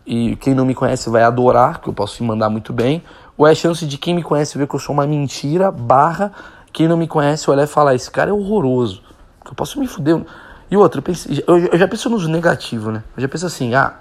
[0.06, 3.02] e quem não me conhece vai adorar, que eu posso me mandar muito bem,
[3.38, 6.34] ou é a chance de quem me conhece ver que eu sou uma mentira, barra,
[6.74, 9.02] quem não me conhece olhar e falar, esse cara é horroroso,
[9.42, 10.22] que eu posso me fuder.
[10.70, 11.04] E outro,
[11.48, 13.04] eu, já penso nos negativos, né?
[13.16, 13.94] Eu já penso assim, ah,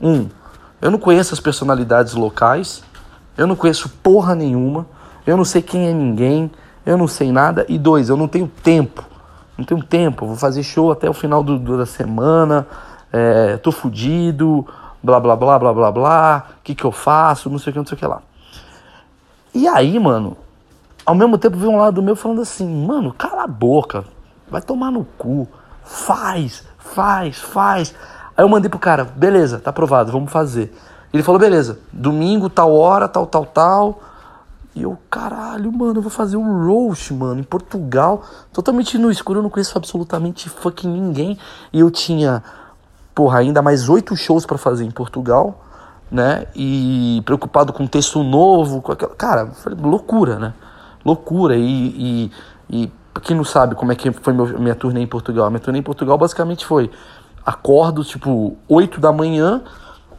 [0.00, 0.28] um,
[0.80, 2.82] eu não conheço as personalidades locais,
[3.36, 4.86] eu não conheço porra nenhuma,
[5.26, 6.50] eu não sei quem é ninguém,
[6.86, 9.04] eu não sei nada, e dois, eu não tenho tempo
[9.58, 12.64] não tenho tempo, vou fazer show até o final do, do da semana,
[13.12, 14.64] é, tô fudido,
[15.02, 17.78] blá blá blá blá blá blá, o que que eu faço, não sei o que,
[17.80, 18.22] não sei o que lá.
[19.52, 20.36] E aí, mano,
[21.04, 24.04] ao mesmo tempo veio um lado meu falando assim, mano, cala a boca,
[24.48, 25.48] vai tomar no cu,
[25.88, 27.94] faz, faz, faz.
[28.36, 30.72] Aí eu mandei pro cara, beleza, tá aprovado, vamos fazer.
[31.12, 34.02] Ele falou, beleza, domingo, tal hora, tal, tal, tal.
[34.74, 38.22] E eu, caralho, mano, eu vou fazer um roast, mano, em Portugal,
[38.52, 41.38] totalmente no escuro, eu não conheço absolutamente fucking ninguém.
[41.72, 42.44] E eu tinha,
[43.14, 45.64] porra, ainda mais oito shows para fazer em Portugal,
[46.10, 46.46] né?
[46.54, 49.14] E preocupado com texto novo, com aquela.
[49.14, 49.50] Cara,
[49.82, 50.54] loucura, né?
[51.04, 51.56] Loucura.
[51.56, 52.30] E,
[52.70, 55.48] e, e quem não sabe como é que foi meu, minha turnê em Portugal?
[55.50, 56.90] Minha turnê em Portugal basicamente foi:
[57.44, 59.62] acordo tipo 8 da manhã,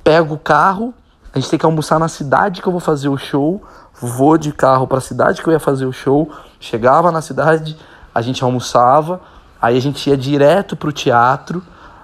[0.04, 0.94] pego o carro
[1.34, 3.62] a gente tem que almoçar na cidade que eu vou fazer o show,
[4.02, 7.78] vou de carro para a cidade que eu ia fazer o show, chegava na cidade,
[8.14, 9.22] a gente almoçava,
[9.62, 11.62] aí a gente ia direto pro teatro,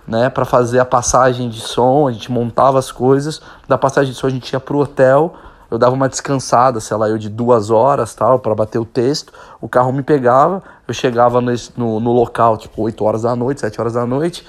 [0.07, 4.19] né, para fazer a passagem de som, a gente montava as coisas, da passagem de
[4.19, 5.33] som a gente ia pro hotel,
[5.75, 9.33] eu dava uma descansada, sei lá, eu de duas horas tal, para bater o texto,
[9.59, 13.79] o carro me pegava, eu chegava no, no, local, tipo, 8 horas da noite, 7
[13.79, 14.47] horas da noite,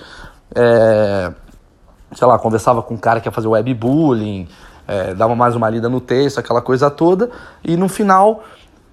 [0.54, 1.32] é,
[2.14, 4.48] sei lá, conversava com um cara que ia fazer webbullying,
[4.86, 7.28] é, dava mais uma lida no texto, aquela coisa toda,
[7.64, 8.44] e no final,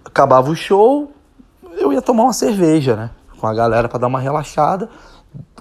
[0.03, 1.11] acabava o show,
[1.77, 4.89] eu ia tomar uma cerveja, né, com a galera para dar uma relaxada,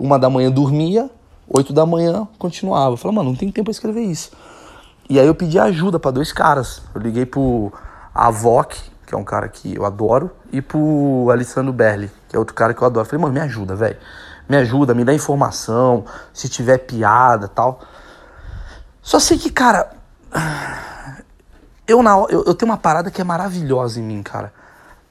[0.00, 1.10] uma da manhã dormia,
[1.48, 2.94] oito da manhã continuava.
[2.94, 4.30] Eu falei, mano, não tem tempo pra escrever isso.
[5.08, 6.82] E aí eu pedi ajuda para dois caras.
[6.94, 7.72] Eu liguei pro
[8.14, 8.74] Avoc,
[9.06, 12.72] que é um cara que eu adoro, e pro Alessandro Berli, que é outro cara
[12.72, 13.04] que eu adoro.
[13.04, 13.96] Eu falei, mano, me ajuda, velho.
[14.48, 17.80] Me ajuda, me dá informação, se tiver piada tal.
[19.00, 19.90] Só sei que, cara.
[21.86, 24.52] Eu, na, eu, eu tenho uma parada que é maravilhosa em mim, cara.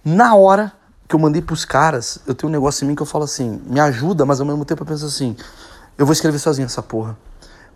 [0.03, 0.71] Na hora
[1.07, 3.61] que eu mandei pros caras, eu tenho um negócio em mim que eu falo assim,
[3.65, 5.35] me ajuda, mas ao mesmo tempo eu penso assim,
[5.97, 7.17] eu vou escrever sozinho essa porra.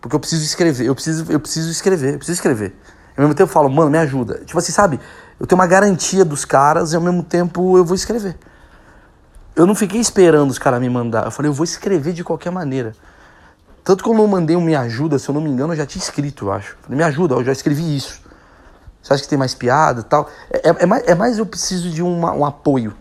[0.01, 2.75] Porque eu preciso escrever, eu preciso, eu preciso escrever, eu preciso escrever.
[3.17, 4.41] Ao mesmo tempo eu falo, mano, me ajuda.
[4.45, 4.99] Tipo assim, sabe?
[5.39, 8.37] Eu tenho uma garantia dos caras e ao mesmo tempo eu vou escrever.
[9.55, 11.25] Eu não fiquei esperando os caras me mandar.
[11.25, 12.93] Eu falei, eu vou escrever de qualquer maneira.
[13.83, 15.85] Tanto que eu não mandei um me ajuda, se eu não me engano, eu já
[15.85, 16.75] tinha escrito, eu acho.
[16.81, 18.21] Falei, me ajuda, eu já escrevi isso.
[19.01, 20.27] Você acha que tem mais piada e tal?
[20.49, 22.95] É, é, é, mais, é mais eu preciso de uma, um apoio.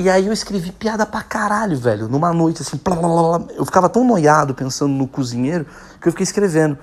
[0.00, 2.06] E aí eu escrevi piada pra caralho, velho.
[2.06, 5.66] Numa noite, assim, blá, blá, blá, eu ficava tão noiado pensando no cozinheiro
[6.00, 6.78] que eu fiquei escrevendo.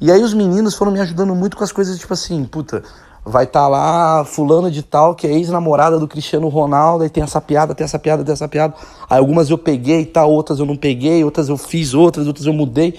[0.00, 2.82] E aí os meninos foram me ajudando muito com as coisas, tipo assim, puta,
[3.24, 7.22] vai estar tá lá fulano de tal, que é ex-namorada do Cristiano Ronaldo, e tem
[7.22, 8.74] essa piada, tem essa piada, tem essa piada.
[9.08, 12.46] Aí algumas eu peguei e tal, outras eu não peguei, outras eu fiz outras, outras
[12.46, 12.98] eu mudei.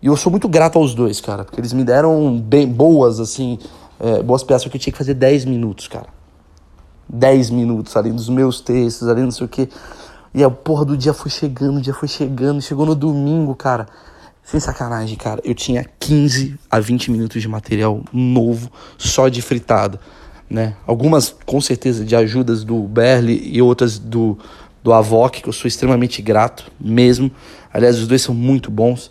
[0.00, 3.58] E eu sou muito grato aos dois, cara, porque eles me deram bem boas, assim,
[4.00, 6.21] é, boas piadas, porque eu tinha que fazer 10 minutos, cara.
[7.12, 9.68] 10 minutos ali dos meus textos, ali não sei o que.
[10.34, 13.86] E a porra do dia foi chegando, o dia foi chegando, chegou no domingo, cara.
[14.42, 15.40] Sem sacanagem, cara.
[15.44, 20.00] Eu tinha 15 a 20 minutos de material novo, só de fritado,
[20.48, 20.74] né?
[20.86, 24.38] Algumas, com certeza, de ajudas do Berli e outras do,
[24.82, 27.30] do Avoc, que eu sou extremamente grato mesmo.
[27.72, 29.10] Aliás, os dois são muito bons.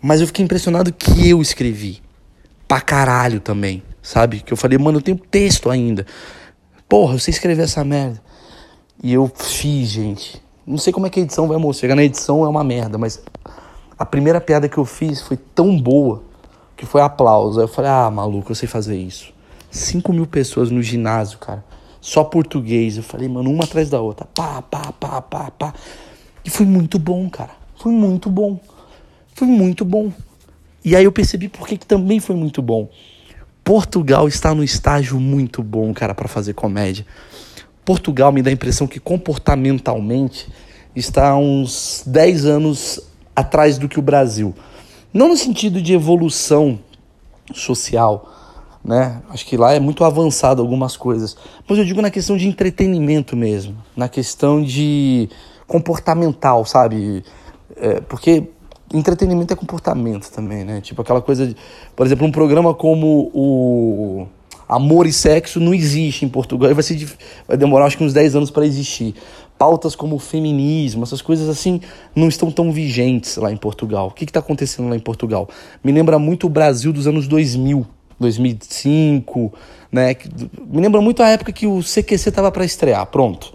[0.00, 2.00] Mas eu fiquei impressionado que eu escrevi.
[2.66, 4.40] Pra caralho também, sabe?
[4.40, 6.06] Que eu falei, mano, eu tenho texto ainda.
[6.88, 8.22] Porra, eu sei escrever essa merda.
[9.02, 10.42] E eu fiz, gente.
[10.66, 11.82] Não sei como é que a edição vai mostrar.
[11.82, 13.22] Chegar na edição é uma merda, mas
[13.98, 16.22] a primeira piada que eu fiz foi tão boa
[16.76, 17.60] que foi aplauso.
[17.60, 19.34] Eu falei, ah, maluco, eu sei fazer isso.
[19.70, 21.62] 5 mil pessoas no ginásio, cara.
[22.00, 22.96] Só português.
[22.96, 24.26] Eu falei, mano, uma atrás da outra.
[24.34, 25.74] Pá, pá, pá, pá, pá.
[26.44, 27.52] E foi muito bom, cara.
[27.76, 28.58] Foi muito bom.
[29.34, 30.10] Foi muito bom.
[30.82, 32.88] E aí eu percebi por que também foi muito bom.
[33.68, 37.04] Portugal está no estágio muito bom, cara, para fazer comédia.
[37.84, 40.48] Portugal me dá a impressão que comportamentalmente
[40.96, 42.98] está uns 10 anos
[43.36, 44.54] atrás do que o Brasil.
[45.12, 46.78] Não no sentido de evolução
[47.52, 48.32] social,
[48.82, 49.20] né?
[49.28, 51.36] Acho que lá é muito avançado algumas coisas.
[51.68, 55.28] Mas eu digo na questão de entretenimento mesmo, na questão de
[55.66, 57.22] comportamental, sabe?
[57.76, 58.48] É, porque
[58.92, 60.80] entretenimento é comportamento também, né?
[60.80, 61.56] Tipo aquela coisa, de,
[61.94, 64.26] por exemplo, um programa como o
[64.68, 67.08] Amor e Sexo não existe em Portugal, vai, ser,
[67.46, 69.14] vai demorar acho que uns 10 anos para existir.
[69.58, 71.80] Pautas como o feminismo, essas coisas assim,
[72.14, 74.08] não estão tão vigentes lá em Portugal.
[74.08, 75.48] O que está acontecendo lá em Portugal?
[75.82, 77.84] Me lembra muito o Brasil dos anos 2000,
[78.20, 79.52] 2005,
[79.90, 80.14] né?
[80.66, 83.52] Me lembra muito a época que o CQC tava para estrear, pronto.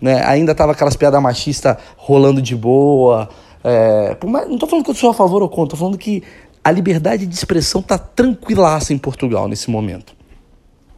[0.00, 0.22] Né?
[0.26, 3.28] Ainda tava aquelas piadas machistas rolando de boa,
[3.68, 6.22] é, não estou falando que eu sou a favor ou contra, estou falando que
[6.62, 10.14] a liberdade de expressão está tranquilaça em Portugal nesse momento.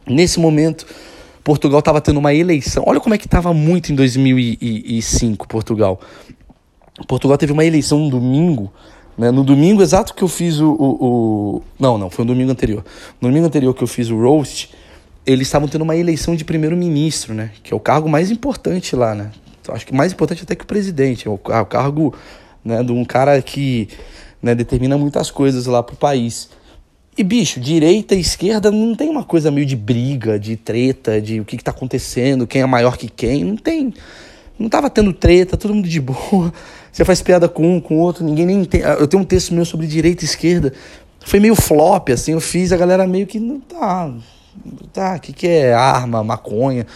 [0.05, 0.85] Nesse momento,
[1.43, 2.83] Portugal estava tendo uma eleição.
[2.85, 5.99] Olha como é que estava muito em 2005, Portugal.
[7.07, 8.71] Portugal teve uma eleição no domingo,
[9.17, 9.31] né?
[9.31, 12.85] No domingo exato que eu fiz o, o, o, Não, não, foi no domingo anterior.
[13.19, 14.69] No domingo anterior que eu fiz o roast,
[15.25, 17.49] eles estavam tendo uma eleição de primeiro-ministro, né?
[17.63, 19.31] Que é o cargo mais importante lá, né?
[19.69, 21.27] Acho que mais importante até que o presidente.
[21.27, 22.13] É o, o cargo
[22.63, 23.87] né, de um cara que
[24.41, 26.49] né, determina muitas coisas lá pro país.
[27.17, 31.41] E, bicho, direita e esquerda não tem uma coisa meio de briga, de treta, de
[31.41, 33.43] o que, que tá acontecendo, quem é maior que quem.
[33.43, 33.93] Não tem.
[34.57, 36.53] Não tava tendo treta, todo mundo de boa.
[36.91, 38.81] Você faz piada com um, com outro, ninguém nem tem.
[38.81, 40.73] Eu tenho um texto meu sobre direita e esquerda.
[41.19, 43.39] Foi meio flop, assim, eu fiz, a galera meio que.
[43.39, 44.13] Não tá.
[44.93, 46.87] Tá, o que, que é arma, maconha?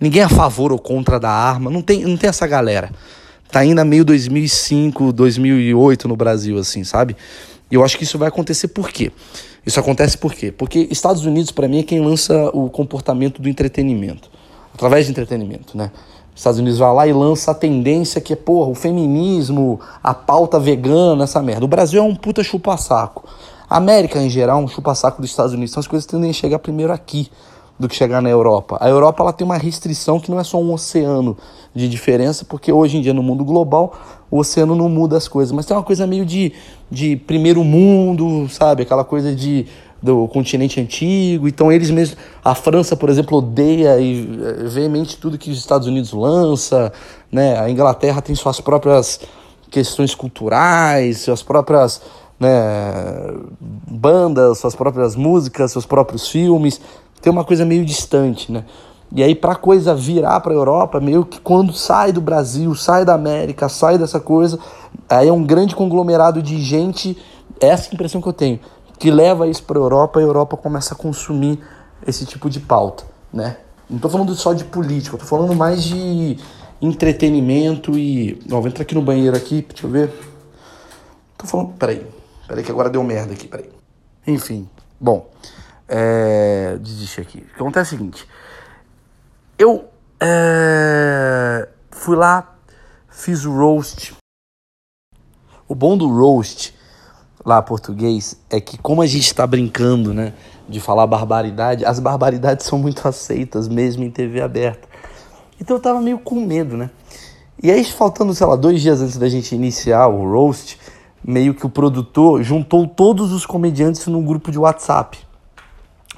[0.00, 1.70] Ninguém é a favor ou contra da arma.
[1.70, 2.90] Não tem, não tem essa galera
[3.50, 7.16] tá ainda meio 2005, 2008 no Brasil, assim, sabe?
[7.70, 9.10] E eu acho que isso vai acontecer por quê?
[9.64, 10.52] Isso acontece por quê?
[10.52, 14.30] Porque Estados Unidos, para mim, é quem lança o comportamento do entretenimento.
[14.72, 15.90] Através de entretenimento, né?
[16.34, 20.60] Estados Unidos vai lá e lança a tendência que é, porra, o feminismo, a pauta
[20.60, 21.64] vegana, essa merda.
[21.64, 23.24] O Brasil é um puta chupa-saco.
[23.68, 25.72] A América, em geral, é um chupa-saco dos Estados Unidos.
[25.72, 27.30] Então as coisas tendem a chegar primeiro aqui
[27.78, 28.78] do que chegar na Europa.
[28.80, 31.36] A Europa ela tem uma restrição que não é só um oceano
[31.74, 33.94] de diferença, porque hoje em dia no mundo global
[34.30, 36.52] o oceano não muda as coisas, mas tem uma coisa meio de,
[36.90, 38.82] de primeiro mundo, sabe?
[38.82, 39.66] Aquela coisa de
[40.02, 41.48] do continente antigo.
[41.48, 45.88] Então eles mesmos, a França, por exemplo, odeia e eh, veemente tudo que os Estados
[45.88, 46.92] Unidos lança,
[47.32, 47.58] né?
[47.58, 49.20] A Inglaterra tem suas próprias
[49.70, 52.00] questões culturais, suas próprias
[52.38, 56.80] né, bandas, suas próprias músicas, seus próprios filmes
[57.26, 58.64] tem uma coisa meio distante, né?
[59.10, 63.04] E aí, para coisa virar para a Europa, meio que quando sai do Brasil, sai
[63.04, 64.60] da América, sai dessa coisa,
[65.08, 67.18] aí é um grande conglomerado de gente,
[67.60, 68.60] essa é impressão que eu tenho,
[68.96, 71.58] que leva isso para a Europa e a Europa começa a consumir
[72.06, 73.56] esse tipo de pauta, né?
[73.90, 76.38] Não estou falando só de política, tô falando mais de
[76.80, 78.40] entretenimento e.
[78.48, 80.12] Ó, vou entrar aqui no banheiro aqui, deixa eu ver.
[81.36, 81.72] Tô falando.
[81.72, 82.06] Peraí.
[82.46, 83.68] Peraí, que agora deu merda aqui, peraí.
[84.28, 84.68] Enfim.
[85.00, 85.28] Bom.
[85.88, 87.38] É, desistir aqui.
[87.38, 88.28] O que acontece é o seguinte.
[89.58, 89.88] Eu
[90.20, 92.56] é, fui lá,
[93.08, 94.14] fiz o roast.
[95.68, 96.74] O bom do roast
[97.44, 100.32] lá português é que como a gente está brincando, né,
[100.68, 104.88] de falar barbaridade, as barbaridades são muito aceitas mesmo em TV aberta.
[105.60, 106.90] Então eu tava meio com medo, né?
[107.62, 110.78] E aí faltando, sei lá, dois dias antes da gente iniciar o roast,
[111.24, 115.25] meio que o produtor juntou todos os comediantes num grupo de WhatsApp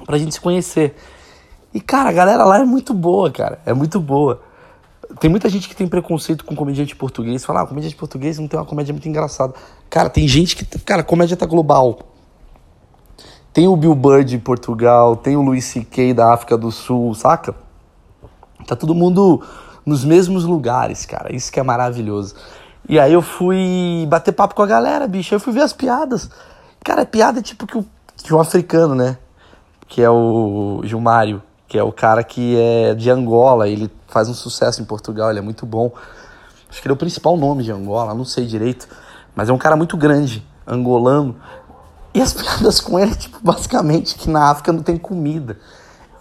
[0.05, 0.95] pra gente se conhecer.
[1.73, 3.59] E, cara, a galera lá é muito boa, cara.
[3.65, 4.41] É muito boa.
[5.19, 7.43] Tem muita gente que tem preconceito com comediante português.
[7.43, 9.53] Fala, ah, comediante português não tem uma comédia muito engraçada.
[9.89, 10.65] Cara, tem gente que.
[10.79, 11.99] Cara, a comédia tá global.
[13.51, 16.13] Tem o Bill Burr de Portugal, tem o Louis C.K.
[16.13, 17.55] da África do Sul, saca?
[18.67, 19.41] Tá todo mundo
[19.85, 21.35] nos mesmos lugares, cara.
[21.35, 22.35] Isso que é maravilhoso.
[22.87, 25.33] E aí eu fui bater papo com a galera, bicho.
[25.33, 26.29] Eu fui ver as piadas.
[26.83, 27.85] Cara, é piada tipo que o,
[28.23, 29.17] que o africano, né?
[29.89, 34.33] Que é o Gilmário, que é o cara que é de Angola, ele faz um
[34.33, 35.91] sucesso em Portugal, ele é muito bom.
[36.69, 38.87] Acho que ele é o principal nome de Angola, não sei direito,
[39.35, 41.35] mas é um cara muito grande, angolano.
[42.13, 45.57] E as piadas com ele, tipo, basicamente que na África não tem comida.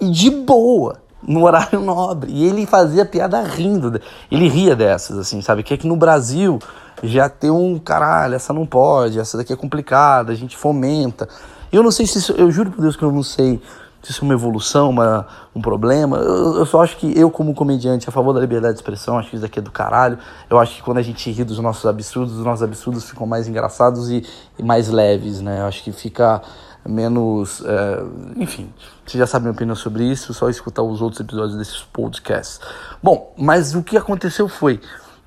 [0.01, 2.33] E de boa, no horário nobre.
[2.33, 4.01] E ele fazia piada rindo.
[4.31, 5.63] Ele ria dessas, assim, sabe?
[5.63, 6.59] Que é que no Brasil
[7.03, 11.29] já tem um caralho, essa não pode, essa daqui é complicada, a gente fomenta.
[11.71, 13.61] Eu não sei se isso, eu juro por Deus que eu não sei
[14.03, 16.19] se isso é uma evolução, uma, um problema.
[16.19, 19.29] Eu, eu, só acho que eu, como comediante, a favor da liberdade de expressão, acho
[19.29, 20.19] que isso daqui é do caralho.
[20.49, 23.49] Eu acho que quando a gente ri dos nossos absurdos, os nossos absurdos ficam mais
[23.49, 24.25] engraçados e,
[24.59, 25.61] e mais leves, né?
[25.61, 26.41] Eu acho que fica
[26.87, 27.63] menos.
[27.67, 28.03] É,
[28.37, 28.73] enfim,
[29.05, 32.61] você já sabe minha opinião sobre isso, só escutar os outros episódios desses podcasts.
[33.03, 34.81] Bom, mas o que aconteceu foi.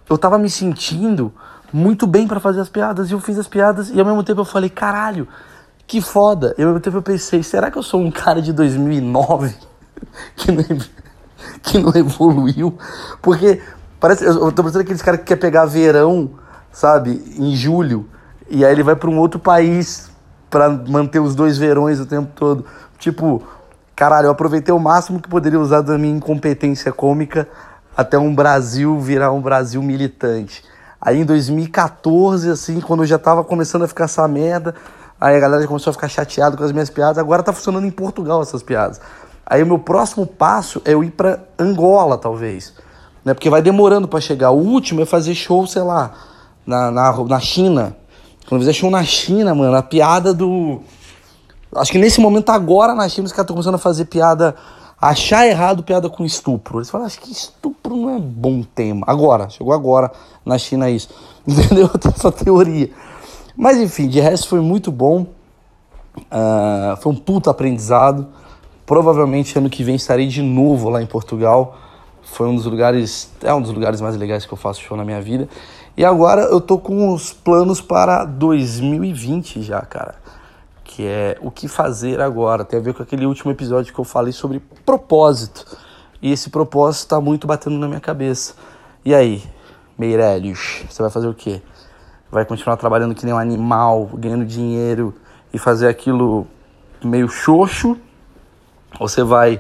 [0.10, 1.32] Eu tava me sentindo
[1.72, 4.42] muito bem para fazer as piadas e eu fiz as piadas e ao mesmo tempo
[4.42, 5.28] eu falei, caralho
[5.92, 6.56] que foda.
[6.58, 9.54] Eu, eu pensei, será que eu sou um cara de 2009
[10.38, 10.64] que não,
[11.62, 12.78] que não evoluiu?
[13.22, 13.62] Porque
[14.00, 16.32] parece, eu tô pensando aqueles caras que quer pegar verão,
[16.72, 18.08] sabe, em julho,
[18.50, 20.10] e aí ele vai para um outro país
[20.50, 22.66] para manter os dois verões o tempo todo.
[22.98, 23.44] Tipo,
[23.94, 27.50] caralho, eu aproveitei o máximo que poderia usar da minha incompetência cômica
[27.98, 30.64] até um Brasil virar um Brasil militante.
[31.02, 34.74] Aí em 2014, assim, quando eu já tava começando a ficar essa merda,
[35.22, 37.20] Aí a galera começou a ficar chateada com as minhas piadas.
[37.20, 39.00] Agora tá funcionando em Portugal essas piadas.
[39.46, 42.74] Aí o meu próximo passo é eu ir para Angola, talvez.
[43.24, 43.36] Né?
[43.36, 44.50] Porque vai demorando para chegar.
[44.50, 46.12] O último é fazer show, sei lá,
[46.66, 47.96] na, na, na China.
[48.50, 50.82] Quando fizer show na China, mano, a piada do.
[51.76, 54.56] Acho que nesse momento agora na China os caras estão começando a fazer piada.
[55.00, 56.80] Achar errado piada com estupro.
[56.80, 59.04] Eles falam, acho que estupro não é bom tema.
[59.08, 60.12] Agora, chegou agora
[60.44, 61.10] na China isso.
[61.48, 61.90] Entendeu?
[61.94, 62.90] Eu tenho essa teoria.
[63.62, 65.28] Mas enfim, de resto foi muito bom.
[66.18, 68.28] Uh, foi um puta aprendizado.
[68.88, 71.78] Provavelmente ano que vem estarei de novo lá em Portugal.
[72.24, 75.06] Foi um dos lugares, é um dos lugares mais legais que eu faço show na
[75.06, 75.48] minha vida.
[75.96, 80.16] E agora eu tô com os planos para 2020 já, cara.
[80.84, 82.66] Que é o que fazer agora.
[82.66, 85.78] Tem a ver com aquele último episódio que eu falei sobre propósito.
[86.20, 88.56] E esse propósito tá muito batendo na minha cabeça.
[89.06, 89.44] E aí,
[90.00, 91.62] Meirelles, você vai fazer o quê?
[92.32, 95.14] Vai continuar trabalhando que nem um animal, ganhando dinheiro
[95.54, 96.48] e fazer aquilo
[97.04, 97.98] meio xoxo,
[99.00, 99.60] ou você vai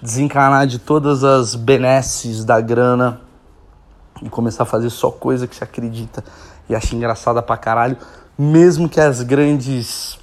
[0.00, 3.20] desencanar de todas as benesses da grana
[4.22, 6.24] e começar a fazer só coisa que você acredita
[6.68, 7.96] e acha engraçada pra caralho,
[8.38, 10.18] mesmo que as grandes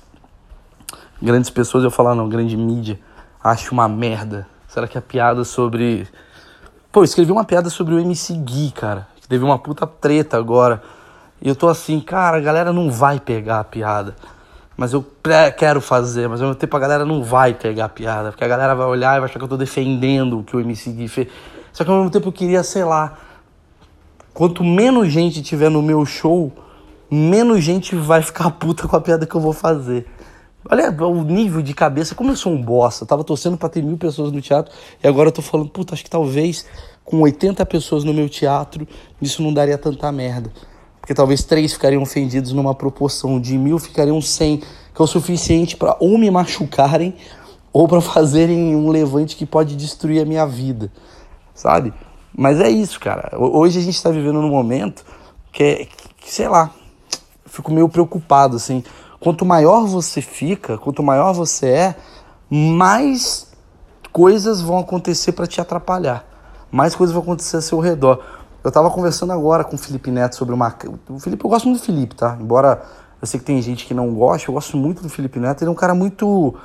[1.21, 2.99] grandes pessoas, eu falar não, grande mídia,
[3.41, 4.45] ache uma merda.
[4.67, 6.07] Será que a piada sobre
[6.93, 10.79] Pô, escrevi uma piada sobre o MC Gui, cara, que teve uma puta treta agora.
[11.43, 14.15] E eu tô assim, cara, a galera não vai pegar a piada.
[14.77, 15.05] Mas eu
[15.57, 18.31] quero fazer, mas ao mesmo tempo a galera não vai pegar a piada.
[18.31, 20.61] Porque a galera vai olhar e vai achar que eu tô defendendo o que o
[20.61, 21.27] MC Gui fez.
[21.73, 23.17] Só que ao mesmo tempo eu queria, sei lá,
[24.33, 26.49] quanto menos gente tiver no meu show,
[27.11, 30.07] menos gente vai ficar puta com a piada que eu vou fazer.
[30.71, 33.03] Olha o nível de cabeça, como eu sou um bosta.
[33.03, 34.73] Eu tava torcendo pra ter mil pessoas no teatro
[35.03, 36.65] e agora eu tô falando, puta, acho que talvez
[37.03, 38.87] com 80 pessoas no meu teatro
[39.21, 40.49] isso não daria tanta merda.
[41.03, 44.59] Porque talvez três ficariam ofendidos numa proporção de mil, ficariam cem,
[44.95, 47.13] que é o suficiente para ou me machucarem
[47.73, 50.89] ou para fazerem um levante que pode destruir a minha vida,
[51.53, 51.93] sabe?
[52.33, 53.37] Mas é isso, cara.
[53.37, 55.03] Hoje a gente está vivendo num momento
[55.51, 56.71] que, é, que sei lá,
[57.47, 58.81] fico meio preocupado, assim.
[59.19, 61.95] Quanto maior você fica, quanto maior você é,
[62.49, 63.51] mais
[64.09, 66.25] coisas vão acontecer para te atrapalhar.
[66.71, 68.23] Mais coisas vão acontecer ao seu redor.
[68.63, 70.73] Eu tava conversando agora com o Felipe Neto sobre uma.
[71.09, 72.37] O Felipe, eu gosto muito do Felipe, tá?
[72.39, 72.81] Embora
[73.21, 75.61] eu sei que tem gente que não gosta, eu gosto muito do Felipe Neto.
[75.61, 76.55] Ele é um cara muito.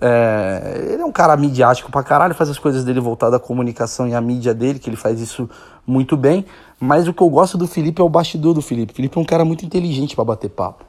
[0.00, 0.90] É...
[0.92, 4.14] ele é um cara midiático pra caralho, faz as coisas dele voltadas à comunicação e
[4.14, 5.48] à mídia dele, que ele faz isso
[5.86, 6.44] muito bem.
[6.78, 8.92] Mas o que eu gosto do Felipe é o bastidor do Felipe.
[8.92, 10.84] O Felipe é um cara muito inteligente para bater papo.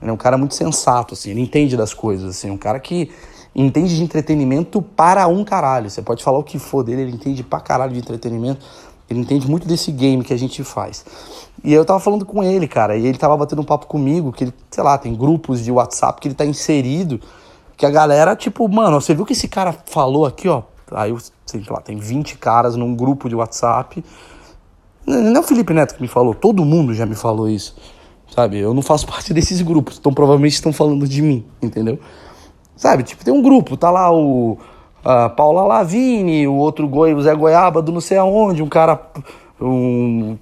[0.00, 3.10] Ele é um cara muito sensato, assim, ele entende das coisas, assim, um cara que
[3.54, 5.88] entende de entretenimento para um caralho.
[5.88, 8.64] Você pode falar o que for dele, ele entende pra caralho de entretenimento.
[9.08, 11.04] Ele entende muito desse game que a gente faz.
[11.62, 14.44] E eu tava falando com ele, cara, e ele tava batendo um papo comigo, que
[14.44, 17.20] ele, sei lá, tem grupos de WhatsApp que ele tá inserido,
[17.76, 20.62] que a galera, tipo, mano, você viu que esse cara falou aqui, ó?
[20.92, 24.04] Aí, sei lá, tem 20 caras num grupo de WhatsApp.
[25.06, 27.76] Não é o Felipe Neto que me falou, todo mundo já me falou isso,
[28.34, 28.58] sabe?
[28.58, 31.98] Eu não faço parte desses grupos, então provavelmente estão falando de mim, entendeu?
[32.76, 34.58] Sabe, tipo, tem um grupo, tá lá o
[35.08, 39.00] a Paula Lavini, o outro goi, o Zé Goiaba do não sei aonde, um cara,
[39.60, 40.36] um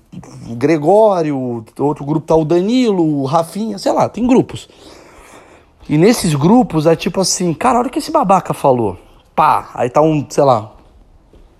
[0.56, 4.66] Gregório, outro grupo tá o Danilo, o Rafinha, sei lá, tem grupos.
[5.86, 8.96] E nesses grupos é tipo assim, cara, olha o que esse babaca falou.
[9.36, 10.72] Pá, aí tá um, sei lá.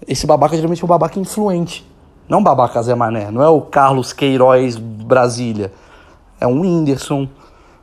[0.08, 1.86] Esse babaca geralmente é um babaca influente.
[2.26, 5.70] Não babaca Zé Mané, não é o Carlos Queiroz Brasília.
[6.40, 7.28] É um Whindersson,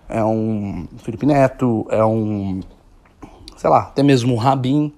[0.10, 2.62] é um Felipe Neto, é um
[3.62, 4.92] sei lá, até mesmo um Rabin,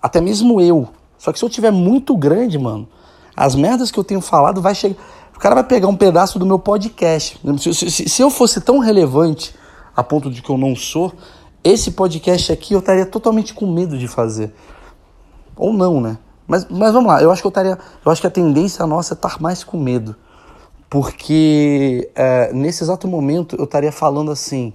[0.00, 0.88] até mesmo eu.
[1.18, 2.88] Só que se eu tiver muito grande, mano,
[3.36, 4.96] as merdas que eu tenho falado vai chegar.
[5.36, 7.38] O cara vai pegar um pedaço do meu podcast.
[7.58, 9.54] Se, se, se eu fosse tão relevante
[9.94, 11.12] a ponto de que eu não sou,
[11.62, 14.54] esse podcast aqui eu estaria totalmente com medo de fazer.
[15.54, 16.16] Ou não, né?
[16.48, 17.78] Mas, mas vamos lá, eu acho que eu estaria.
[18.02, 20.16] Eu acho que a tendência nossa é estar mais com medo.
[20.88, 24.72] Porque é, nesse exato momento eu estaria falando assim.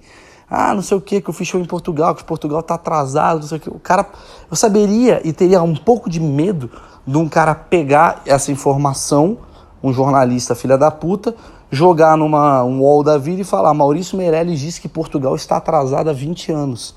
[0.50, 3.40] Ah, não sei o que, que eu fiz show em Portugal, que Portugal tá atrasado,
[3.40, 3.70] não sei o que.
[3.70, 4.04] O cara,
[4.50, 6.68] eu saberia e teria um pouco de medo
[7.06, 9.38] de um cara pegar essa informação,
[9.80, 11.36] um jornalista filha da puta,
[11.70, 16.10] jogar numa um wall da vida e falar: Maurício Meirelles disse que Portugal está atrasado
[16.10, 16.96] há 20 anos.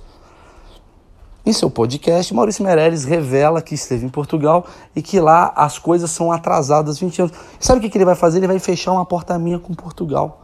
[1.45, 6.10] Em seu podcast, Maurício Meirelles revela que esteve em Portugal e que lá as coisas
[6.10, 7.34] são atrasadas 20 anos.
[7.60, 8.39] Sabe o que, que ele vai fazer?
[8.39, 10.43] Ele vai fechar uma porta minha com Portugal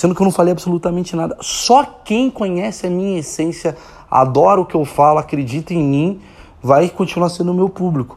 [0.00, 1.36] sendo que eu não falei absolutamente nada.
[1.42, 3.76] Só quem conhece a minha essência,
[4.10, 6.20] adora o que eu falo, acredita em mim,
[6.62, 8.16] vai continuar sendo o meu público.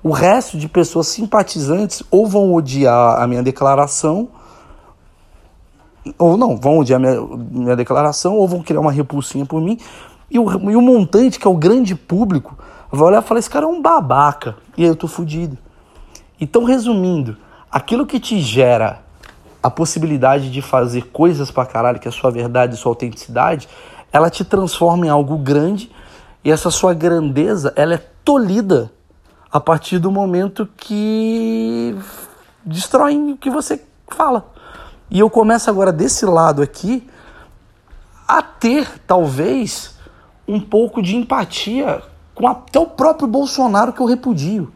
[0.00, 4.28] O resto de pessoas simpatizantes ou vão odiar a minha declaração,
[6.16, 9.76] ou não, vão odiar minha, minha declaração, ou vão criar uma repulsinha por mim.
[10.30, 12.56] E o, e o montante, que é o grande público,
[12.92, 14.54] vai olhar e falar: esse cara é um babaca.
[14.76, 15.58] E aí eu tô fudido.
[16.40, 17.36] Então, resumindo,
[17.72, 19.03] aquilo que te gera
[19.64, 23.66] a possibilidade de fazer coisas pra caralho, que é a sua verdade, sua autenticidade,
[24.12, 25.90] ela te transforma em algo grande
[26.44, 28.92] e essa sua grandeza, ela é tolhida
[29.50, 31.96] a partir do momento que
[32.62, 34.52] destrói o que você fala.
[35.10, 37.08] E eu começo agora desse lado aqui
[38.28, 39.98] a ter, talvez,
[40.46, 42.02] um pouco de empatia
[42.34, 44.70] com até o próprio Bolsonaro que eu repudio.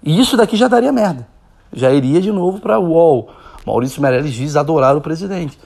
[0.00, 1.26] E isso daqui já daria merda.
[1.72, 3.30] Já iria de novo para o UOL
[3.66, 5.58] Maurício Meirelles diz adorar o presidente.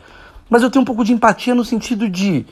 [0.48, 2.46] Mas eu tenho um pouco de empatia no sentido de.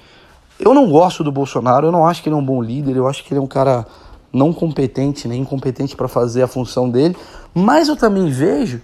[0.60, 3.08] Eu não gosto do Bolsonaro, eu não acho que ele é um bom líder, eu
[3.08, 3.86] acho que ele é um cara
[4.32, 7.16] não competente, nem incompetente para fazer a função dele.
[7.54, 8.80] Mas eu também vejo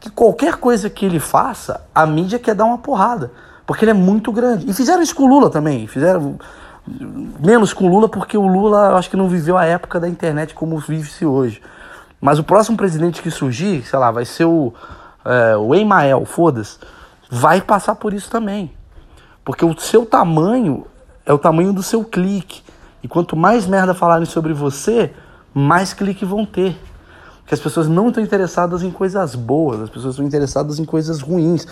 [0.00, 3.32] que qualquer coisa que ele faça, a mídia quer dar uma porrada.
[3.66, 4.70] Porque ele é muito grande.
[4.70, 5.86] E fizeram isso com o Lula também.
[5.86, 6.38] Fizeram
[7.40, 10.08] menos com o Lula, porque o Lula eu acho que não viveu a época da
[10.08, 11.60] internet como vive-se hoje.
[12.20, 14.72] Mas o próximo presidente que surgir, sei lá, vai ser o
[15.24, 16.78] é, o Emael, foda-se,
[17.30, 18.70] vai passar por isso também.
[19.44, 20.86] Porque o seu tamanho
[21.26, 22.62] é o tamanho do seu clique.
[23.02, 25.12] E quanto mais merda falarem sobre você,
[25.52, 26.76] mais clique vão ter.
[27.40, 31.20] Porque as pessoas não estão interessadas em coisas boas, as pessoas estão interessadas em coisas
[31.20, 31.66] ruins.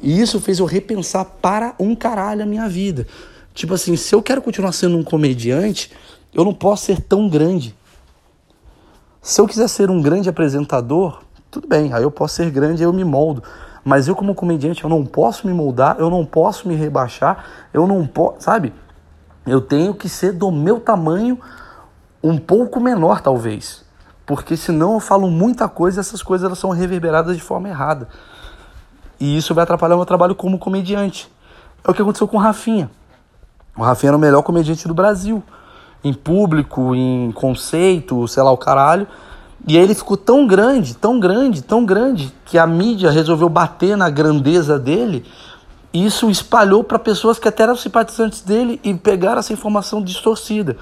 [0.00, 3.06] E isso fez eu repensar para um caralho a minha vida.
[3.52, 5.90] Tipo assim, se eu quero continuar sendo um comediante,
[6.32, 7.74] eu não posso ser tão grande.
[9.20, 12.92] Se eu quiser ser um grande apresentador, tudo bem, aí eu posso ser grande, eu
[12.92, 13.42] me moldo.
[13.84, 17.86] Mas eu, como comediante, eu não posso me moldar, eu não posso me rebaixar, eu
[17.86, 18.74] não posso, sabe?
[19.46, 21.38] Eu tenho que ser do meu tamanho,
[22.22, 23.84] um pouco menor, talvez.
[24.26, 28.08] Porque senão eu falo muita coisa e essas coisas elas são reverberadas de forma errada.
[29.18, 31.32] E isso vai atrapalhar o meu trabalho como comediante.
[31.82, 32.90] É o que aconteceu com o Rafinha.
[33.74, 35.42] O Rafinha era o melhor comediante do Brasil.
[36.04, 39.08] Em público, em conceito, sei lá, o caralho.
[39.68, 43.98] E aí ele ficou tão grande, tão grande, tão grande, que a mídia resolveu bater
[43.98, 45.26] na grandeza dele.
[45.92, 50.78] E isso espalhou para pessoas que até eram simpatizantes dele e pegaram essa informação distorcida.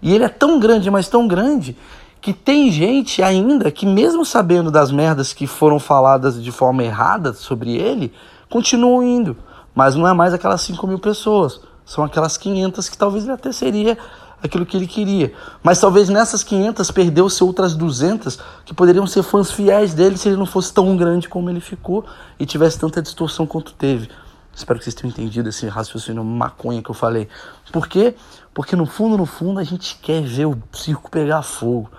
[0.00, 1.76] E ele é tão grande, mas tão grande,
[2.20, 7.32] que tem gente ainda que, mesmo sabendo das merdas que foram faladas de forma errada
[7.32, 8.12] sobre ele,
[8.48, 9.36] continuam indo.
[9.74, 13.50] Mas não é mais aquelas 5 mil pessoas, são aquelas 500 que talvez ele até
[13.50, 13.98] seria
[14.42, 15.32] aquilo que ele queria.
[15.62, 20.36] Mas talvez nessas 500 perdeu-se outras 200 que poderiam ser fãs fiéis dele se ele
[20.36, 22.04] não fosse tão grande como ele ficou
[22.38, 24.08] e tivesse tanta distorção quanto teve.
[24.54, 27.28] Espero que vocês tenham entendido esse raciocínio maconha que eu falei.
[27.72, 28.16] Por quê?
[28.52, 31.90] Porque no fundo, no fundo, a gente quer ver o circo pegar fogo.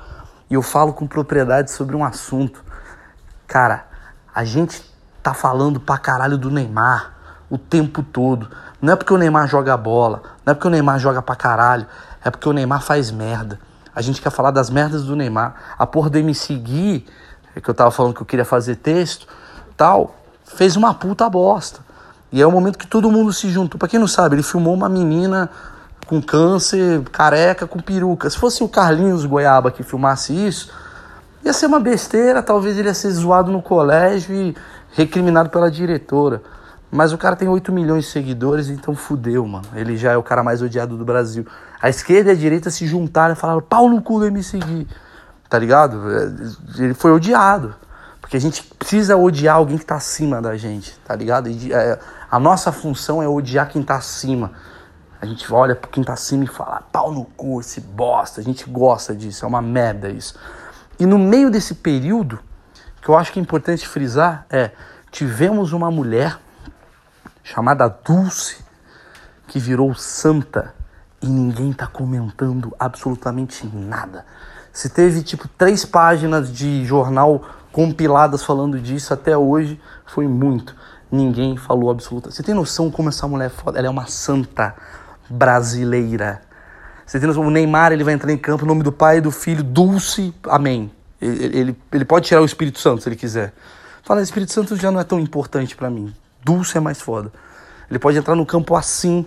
[0.50, 2.64] E eu falo com propriedade sobre um assunto.
[3.48, 3.88] Cara,
[4.34, 4.84] a gente
[5.24, 7.16] tá falando pra caralho do Neymar
[7.50, 8.50] o tempo todo.
[8.82, 11.86] Não é porque o Neymar joga bola, não é porque o Neymar joga pra caralho,
[12.24, 13.60] é porque o Neymar faz merda.
[13.94, 15.76] A gente quer falar das merdas do Neymar.
[15.78, 17.06] A porra do MC Gui,
[17.62, 19.28] que eu tava falando que eu queria fazer texto,
[19.76, 20.16] tal,
[20.46, 21.82] fez uma puta bosta.
[22.32, 23.78] E é o momento que todo mundo se juntou.
[23.78, 25.50] Pra quem não sabe, ele filmou uma menina
[26.08, 28.30] com câncer, careca, com peruca.
[28.30, 30.72] Se fosse o Carlinhos Goiaba que filmasse isso,
[31.44, 34.56] ia ser uma besteira, talvez ele ia ser zoado no colégio e
[34.94, 36.42] recriminado pela diretora.
[36.90, 39.66] Mas o cara tem 8 milhões de seguidores, então fudeu, mano.
[39.74, 41.46] Ele já é o cara mais odiado do Brasil.
[41.82, 44.88] A esquerda e a direita se juntaram e falaram pau no cu do MC Gui.
[45.50, 46.00] Tá ligado?
[46.78, 47.76] Ele foi odiado.
[48.22, 51.50] Porque a gente precisa odiar alguém que tá acima da gente, tá ligado?
[51.50, 54.54] E, é, a nossa função é odiar quem tá acima.
[55.20, 58.40] A gente olha para quem tá acima e fala, pau no cu, esse bosta.
[58.40, 60.36] A gente gosta disso, é uma merda isso.
[61.00, 62.40] E no meio desse período,
[63.02, 64.72] que eu acho que é importante frisar, é:
[65.12, 66.38] tivemos uma mulher
[67.44, 68.64] chamada Dulce
[69.48, 70.74] que virou santa
[71.22, 74.26] e ninguém tá comentando absolutamente nada.
[74.74, 80.76] Se teve tipo três páginas de jornal compiladas falando disso até hoje, foi muito
[81.12, 82.32] ninguém falou absoluta.
[82.32, 83.78] Você tem noção como essa mulher é foda?
[83.78, 84.74] Ela é uma santa
[85.30, 86.42] brasileira.
[87.06, 87.46] Você tem noção?
[87.46, 90.34] O Neymar ele vai entrar em campo em nome do Pai e do Filho, Dulce,
[90.44, 90.90] Amém.
[91.22, 93.54] Ele, ele, ele pode tirar o Espírito Santo se ele quiser.
[94.02, 96.14] Fala, Espírito Santo já não é tão importante para mim.
[96.44, 97.32] Dulce é mais foda.
[97.90, 99.26] Ele pode entrar no campo assim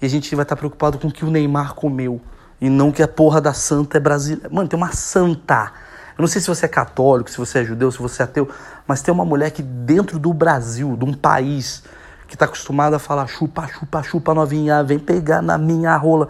[0.00, 2.20] e a gente vai estar preocupado com o que o Neymar comeu.
[2.60, 4.48] E não que a porra da santa é brasileira.
[4.50, 5.72] Mano, tem uma santa
[6.20, 8.46] eu não sei se você é católico, se você é judeu, se você é ateu,
[8.86, 11.82] mas tem uma mulher que dentro do Brasil, de um país
[12.28, 16.28] que está acostumada a falar chupa, chupa, chupa novinha, vem pegar na minha rola.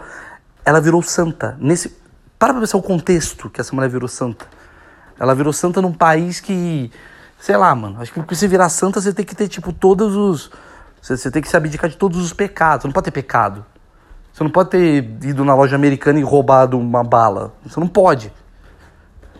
[0.63, 1.57] Ela virou santa.
[1.59, 1.89] Nesse,
[2.39, 4.47] para pra pensar o contexto que essa mulher virou santa.
[5.19, 6.89] Ela virou santa num país que,
[7.37, 10.15] sei lá, mano, acho que pra você virar santa você tem que ter, tipo, todos
[10.15, 10.51] os.
[11.01, 12.83] Você, você tem que se abdicar de todos os pecados.
[12.83, 13.65] Você não pode ter pecado.
[14.31, 17.53] Você não pode ter ido na loja americana e roubado uma bala.
[17.65, 18.31] Você não pode.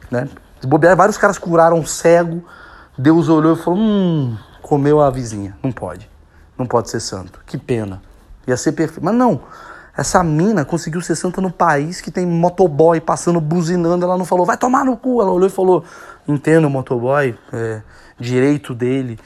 [0.09, 0.27] Né?
[0.63, 2.43] Bobear, vários caras curaram cego.
[2.97, 5.55] Deus olhou e falou: Hum, comeu a vizinha.
[5.63, 6.09] Não pode.
[6.57, 7.39] Não pode ser santo.
[7.45, 8.01] Que pena.
[8.47, 9.03] Ia ser perfeito.
[9.03, 9.41] Mas não.
[9.95, 14.05] Essa mina conseguiu ser santa no país que tem motoboy passando, buzinando.
[14.05, 15.21] Ela não falou, vai tomar no cu.
[15.21, 15.83] Ela olhou e falou:
[16.27, 17.81] Entendo o motoboy, é
[18.19, 19.19] direito dele.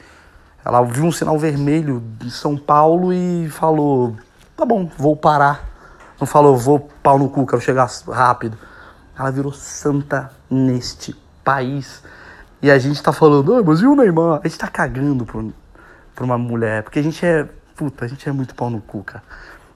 [0.66, 4.16] Ela viu um sinal vermelho em São Paulo e falou:
[4.56, 5.64] Tá bom, vou parar.
[6.18, 8.58] Não falou, vou pau no cu, quero chegar rápido.
[9.16, 11.14] Ela virou santa neste
[11.44, 12.02] país.
[12.60, 14.40] E a gente tá falando, ah, mas e o Neymar?
[14.42, 15.40] A gente tá cagando pra,
[16.16, 17.48] pra uma mulher, porque a gente é.
[17.76, 19.22] Puta, a gente é muito pau no cu, cara.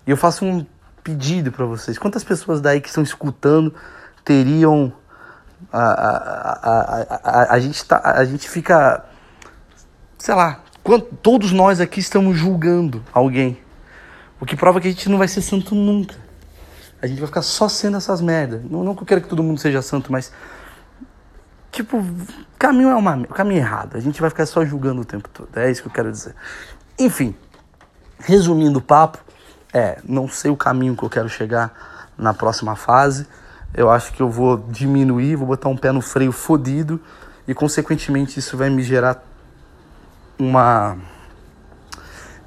[0.05, 0.67] E eu faço um
[1.05, 1.99] pedido para vocês.
[1.99, 3.73] Quantas pessoas daí que estão escutando
[4.25, 4.93] teriam.
[5.73, 9.05] A, a, a, a, a, gente tá, a gente fica.
[10.19, 13.59] Sei lá, quando, todos nós aqui estamos julgando alguém.
[14.41, 16.17] O que prova que a gente não vai ser santo nunca.
[17.03, 18.63] A gente vai ficar só sendo essas merdas.
[18.65, 20.33] Não, não que eu quero que todo mundo seja santo, mas.
[21.71, 22.05] Tipo,
[22.59, 23.97] caminho é uma, caminho errado.
[23.97, 25.49] A gente vai ficar só julgando o tempo todo.
[25.57, 26.35] É isso que eu quero dizer.
[26.99, 27.35] Enfim.
[28.19, 29.19] Resumindo o papo,
[29.73, 33.27] é, não sei o caminho que eu quero chegar na próxima fase.
[33.73, 37.01] Eu acho que eu vou diminuir, vou botar um pé no freio fodido
[37.49, 39.23] e consequentemente isso vai me gerar
[40.41, 40.97] uma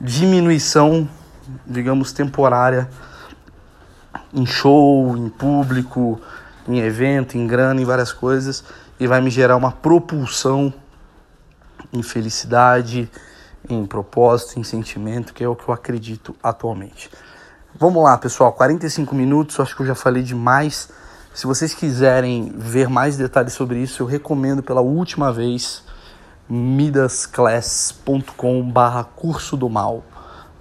[0.02, 1.08] diminuição,
[1.66, 2.89] digamos, temporária
[4.34, 6.20] em show, em público,
[6.68, 8.64] em evento, em grana, em várias coisas
[9.00, 10.74] e vai me gerar uma propulsão
[11.91, 13.10] em felicidade,
[13.70, 17.12] em propósito, em sentimento, que é o que eu acredito atualmente.
[17.76, 20.89] Vamos lá, pessoal, 45 minutos, acho que eu já falei demais.
[21.34, 25.83] Se vocês quiserem ver mais detalhes sobre isso, eu recomendo pela última vez
[26.54, 30.06] midasclass.com barra curso do mal.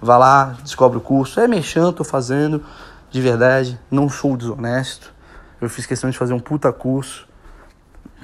[0.01, 1.39] Vá lá, descobre o curso.
[1.39, 2.63] É mexendo, tô fazendo,
[3.11, 5.13] de verdade, não sou desonesto.
[5.61, 7.27] Eu fiz questão de fazer um puta curso.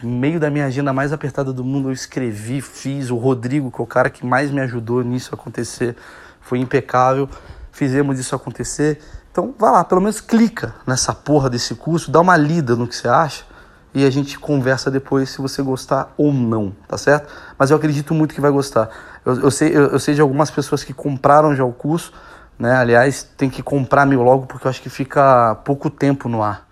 [0.02, 3.12] No meio da minha agenda mais apertada do mundo, eu escrevi, fiz.
[3.12, 5.96] O Rodrigo, que é o cara que mais me ajudou nisso acontecer,
[6.42, 7.30] foi impecável.
[7.72, 9.00] Fizemos isso acontecer.
[9.32, 12.96] Então, vá lá, pelo menos clica nessa porra desse curso, dá uma lida no que
[12.96, 13.46] você acha
[13.94, 17.32] e a gente conversa depois se você gostar ou não, tá certo?
[17.58, 18.90] Mas eu acredito muito que vai gostar.
[19.26, 22.14] Eu, eu sei, eu, eu, sei de algumas pessoas que compraram já o curso,
[22.58, 22.76] né?
[22.76, 26.68] Aliás, tem que comprar meu logo porque eu acho que fica pouco tempo no ar.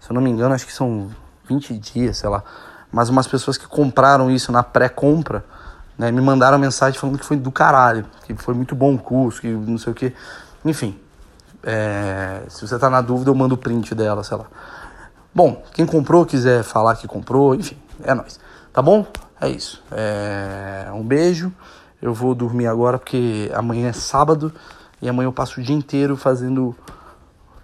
[0.00, 1.10] Se eu não me engano, acho que são
[1.48, 2.42] 20 dias, sei lá.
[2.92, 5.44] Mas umas pessoas que compraram isso na pré-compra,
[5.98, 9.40] né, me mandaram mensagem falando que foi do caralho, que foi muito bom o curso,
[9.40, 10.12] que não sei o que.
[10.64, 10.98] Enfim,
[11.62, 14.46] é, se você tá na dúvida, eu mando o print dela, sei lá.
[15.34, 18.38] Bom, quem comprou, quiser falar que comprou, enfim, é nóis.
[18.72, 19.06] Tá bom?
[19.40, 19.82] É isso.
[19.90, 21.52] É, um beijo.
[22.00, 24.52] Eu vou dormir agora porque amanhã é sábado
[25.00, 26.74] e amanhã eu passo o dia inteiro fazendo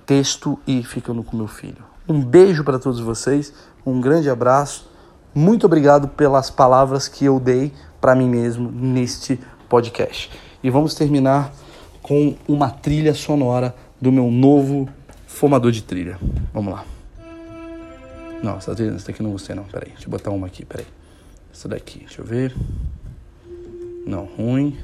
[0.07, 1.85] texto e ficando com meu filho.
[2.09, 3.53] Um beijo para todos vocês,
[3.85, 4.89] um grande abraço.
[5.35, 9.39] Muito obrigado pelas palavras que eu dei para mim mesmo neste
[9.69, 10.31] podcast.
[10.63, 11.53] E vamos terminar
[12.01, 14.89] com uma trilha sonora do meu novo
[15.27, 16.19] formador de trilha.
[16.55, 16.98] Vamos lá.
[18.43, 19.91] Não, essa, daqui não gostei não, peraí.
[19.91, 20.87] Deixa eu botar uma aqui, peraí.
[21.53, 22.55] Essa daqui, deixa eu ver.
[24.07, 24.77] Não, ruim.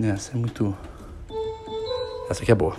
[0.00, 0.76] Essa é muito...
[2.30, 2.74] Essa aqui é boa.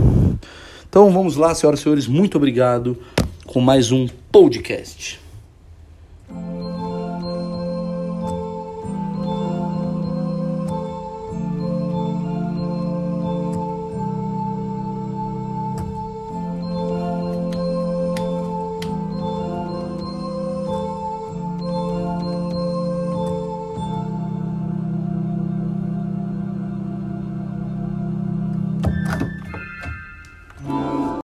[0.88, 2.07] Então vamos lá, senhoras e senhores.
[2.07, 2.97] Muito obrigado
[3.45, 5.19] com mais um podcast.